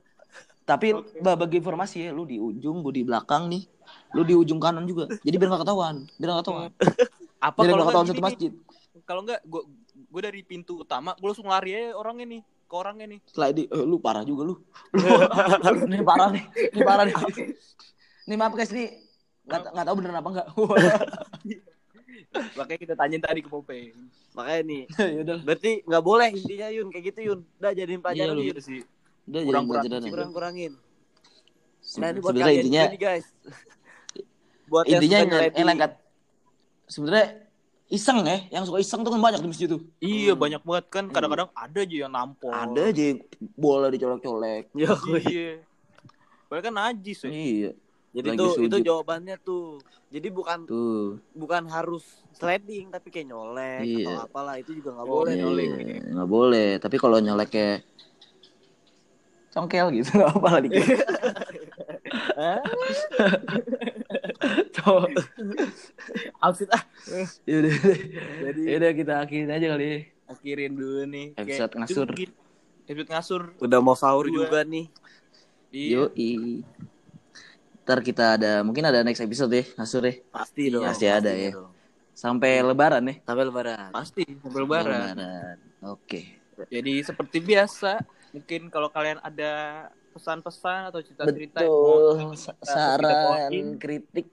Tapi 0.68 0.88
Oke. 0.92 1.24
bah, 1.24 1.40
bagi 1.40 1.64
informasi 1.64 2.10
ya, 2.10 2.12
lu 2.12 2.28
di 2.28 2.36
ujung, 2.36 2.84
gue 2.84 2.94
di 3.00 3.04
belakang 3.08 3.48
nih. 3.48 3.64
Lu 4.12 4.28
di 4.28 4.36
ujung 4.36 4.60
kanan 4.60 4.84
juga. 4.84 5.08
Jadi 5.24 5.36
biar 5.40 5.56
gak 5.56 5.64
ketahuan. 5.64 5.96
Biar 6.20 6.30
gak 6.36 6.42
ketahuan. 6.44 6.72
Apa 7.40 7.60
Biar 7.64 7.72
kalau 7.72 7.80
gak 7.80 7.88
ketahuan 7.88 8.06
nggak 8.06 8.18
satu 8.20 8.26
masjid. 8.28 8.52
Kalau 9.06 9.22
enggak 9.24 9.40
gue 9.48 9.62
gue 9.96 10.22
dari 10.24 10.42
pintu 10.44 10.84
utama, 10.84 11.16
gue 11.16 11.28
langsung 11.28 11.48
lari 11.48 11.72
aja 11.76 11.96
orangnya 11.96 12.26
nih, 12.28 12.42
ke 12.66 12.76
orangnya 12.76 13.06
nih. 13.08 13.20
Setelah 13.30 13.50
di, 13.54 13.64
eh, 13.66 13.86
lu 13.86 13.98
parah 13.98 14.24
juga 14.26 14.42
lu. 14.44 14.56
Ini 15.90 16.02
parah 16.02 16.30
nih. 16.34 16.44
Ini 16.74 16.82
parah 16.82 17.04
nih. 17.06 17.16
Nih 18.26 18.36
maaf 18.36 18.54
guys 18.54 18.74
nih. 18.74 18.90
Gak, 19.46 19.70
gak 19.70 19.86
tahu 19.86 19.96
beneran 20.02 20.18
apa 20.18 20.30
enggak. 20.34 20.48
Makanya 22.58 22.80
kita 22.82 22.94
tanyain 22.98 23.22
tadi 23.22 23.40
ke 23.40 23.48
Pope. 23.48 23.94
Makanya 24.36 24.62
nih, 24.68 24.84
ya 25.16 25.20
udah. 25.24 25.38
berarti 25.46 25.72
nggak 25.88 26.04
boleh 26.04 26.28
intinya 26.36 26.68
Yun 26.68 26.88
kayak 26.92 27.04
gitu 27.14 27.20
Yun. 27.32 27.40
Udah 27.62 27.72
jadiin 27.72 28.02
pelajaran 28.04 28.34
Iya, 28.34 28.36
lu. 28.36 28.44
Yun. 28.44 28.58
sih. 28.60 28.82
Udah 29.26 29.40
jadi 29.40 29.48
Kurang-kurang 29.48 29.84
pelajaran 29.86 29.96
sih, 29.96 30.04
aja. 30.04 30.14
Kurang-kurangin. 30.14 30.72
Se- 31.80 32.00
Nah 32.02 32.08
ini 32.10 32.20
buat 32.20 32.34
Sebenarnya 32.34 32.52
kalian 32.52 32.66
intinya 32.66 32.84
guys. 33.00 33.26
Buat 34.66 34.86
intinya 34.90 35.18
yang 35.22 35.30
yang, 35.30 35.54
yang 35.54 35.68
lengkat. 35.70 35.92
Sebenarnya 36.90 37.28
iseng 37.88 38.22
ya, 38.22 38.38
yang 38.52 38.64
suka 38.64 38.78
iseng 38.78 39.00
tuh 39.00 39.10
kan 39.10 39.20
banyak 39.20 39.40
di 39.40 39.48
masjid 39.48 39.68
tuh. 39.68 39.80
Iya 40.00 40.32
Hmm. 40.32 40.40
banyak 40.40 40.60
banget 40.60 40.86
kan. 40.90 41.04
Kadang-kadang 41.08 41.48
ada 41.52 41.80
aja 41.80 41.96
yang 41.96 42.10
nampol. 42.10 42.50
Ada 42.50 42.80
aja 42.88 43.02
yang 43.06 43.18
bola 43.54 43.88
dicolek-colek. 43.88 44.64
Yo, 44.72 44.90
Iya. 45.24 45.60
Padahal 46.46 46.64
kan 46.64 46.74
najis 46.76 47.20
ya. 47.20 47.30
Iya, 47.30 47.70
Jadi 48.12 48.28
Lagi 48.28 48.38
tuh 48.38 48.50
itu 48.56 48.60
sujud. 48.72 48.82
jawabannya 48.82 49.36
tuh. 49.40 49.80
Jadi 50.08 50.28
bukan 50.30 50.58
tuh. 50.64 51.20
bukan 51.32 51.64
harus 51.68 52.04
sliding 52.32 52.88
tapi 52.88 53.10
kayak 53.10 53.28
nyolek 53.28 53.82
Iya. 53.84 54.08
atau 54.10 54.24
apalah 54.24 54.56
itu 54.56 54.72
juga 54.74 54.94
nggak 54.94 55.06
boleh. 55.06 55.30
iya. 55.30 55.38
nyolek. 55.42 55.68
Iya, 55.76 56.00
nggak 56.10 56.30
boleh. 56.32 56.70
Tapi 56.80 56.96
kalau 56.96 57.18
nyolek 57.20 57.50
kayak 57.50 57.78
congkel 59.52 59.88
gitu 59.94 60.10
nggak 60.16 60.32
apa 60.32 60.48
lah 60.48 60.60
dikit. 60.60 60.86
Cowok. 64.76 65.10
Outfit 66.40 66.70
ah. 66.70 66.84
Yaudah, 67.50 67.74
Jadi 68.44 68.62
yaudah 68.66 68.92
kita 68.92 69.14
akhirin 69.20 69.50
aja 69.50 69.68
kali. 69.72 69.86
ya. 69.86 69.98
akhirin 70.26 70.74
dulu 70.74 71.06
nih. 71.06 71.28
Episode 71.36 71.72
Kayak- 71.72 71.80
ngasur. 71.80 72.08
Episode 72.86 73.10
ngasur. 73.10 73.42
Udah 73.58 73.80
mau 73.80 73.94
sahur 73.94 74.26
Dua. 74.26 74.46
juga 74.46 74.60
nih. 74.62 74.90
Iya. 75.70 76.10
Yoi. 76.10 76.32
Ntar 77.82 78.00
kita 78.02 78.34
ada, 78.34 78.52
mungkin 78.62 78.82
ada 78.82 79.02
next 79.02 79.22
episode 79.22 79.54
ya, 79.54 79.62
ngasur 79.76 80.02
ya. 80.02 80.18
Pasti 80.28 80.64
dong. 80.68 80.82
Pasti 80.82 81.06
ada 81.06 81.30
ya. 81.30 81.54
dong. 81.54 81.70
Sampai 82.12 82.58
lebaran 82.60 83.06
ya. 83.06 83.16
Sampai 83.22 83.44
lebaran. 83.44 83.90
Pasti 83.92 84.24
sampai 84.26 84.60
lebaran. 84.60 85.14
Lebaran. 85.14 85.58
Oke. 85.86 86.22
Jadi 86.66 87.04
seperti 87.04 87.38
biasa, 87.38 88.02
mungkin 88.32 88.72
kalau 88.72 88.90
kalian 88.90 89.20
ada 89.20 89.86
pesan-pesan 90.10 90.90
atau 90.90 91.04
cerita-cerita 91.04 91.60
yang 91.60 91.70
mau 91.70 91.84
Betul. 91.86 92.16
kita- 92.34 92.40
Sa- 92.40 92.56
kita 92.56 92.66
Saran, 92.66 93.52
kritik. 93.78 94.30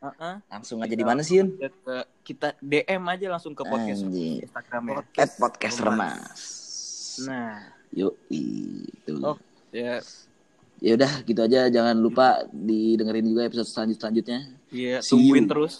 Uh-uh, 0.00 0.34
Langsung 0.46 0.78
aja 0.78 0.92
di 0.92 1.02
mana 1.02 1.20
sih, 1.20 1.38
Yun? 1.38 1.54
kita 1.54 1.68
ke 1.76 1.96
kita 2.24 2.48
DM 2.60 3.02
aja 3.04 3.26
langsung 3.28 3.52
ke 3.52 3.62
podcast 3.62 4.02
Anjing. 4.02 4.42
Instagramnya. 4.42 5.02
At 5.14 5.30
podcast 5.34 5.76
Remas. 5.78 6.14
remas. 6.14 6.40
Nah, 7.24 7.58
Yoi. 7.90 8.44
Tuh. 9.02 9.18
Oh. 9.24 9.36
ya, 9.70 9.98
Ya 10.78 10.94
udah 10.94 11.10
gitu 11.22 11.40
aja 11.40 11.66
jangan 11.66 11.98
lupa 11.98 12.46
didengerin 12.48 13.26
juga 13.26 13.42
episode 13.42 13.66
selanjut 13.66 13.98
selanjutnya. 13.98 14.46
ya 14.70 15.02
See 15.02 15.10
tungguin 15.10 15.44
you. 15.44 15.50
terus. 15.50 15.74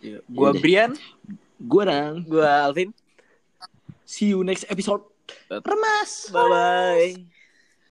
Ya, 0.00 0.18
gua 0.26 0.48
Yaudah. 0.50 0.60
Brian. 0.60 0.90
Gue 1.60 1.82
Rang. 1.84 2.24
Gua 2.24 2.64
Alvin. 2.64 2.96
See 4.02 4.32
you 4.32 4.40
next 4.40 4.64
episode. 4.66 5.04
Remas. 5.50 6.32
Bye 6.32 6.48
bye. 6.48 7.39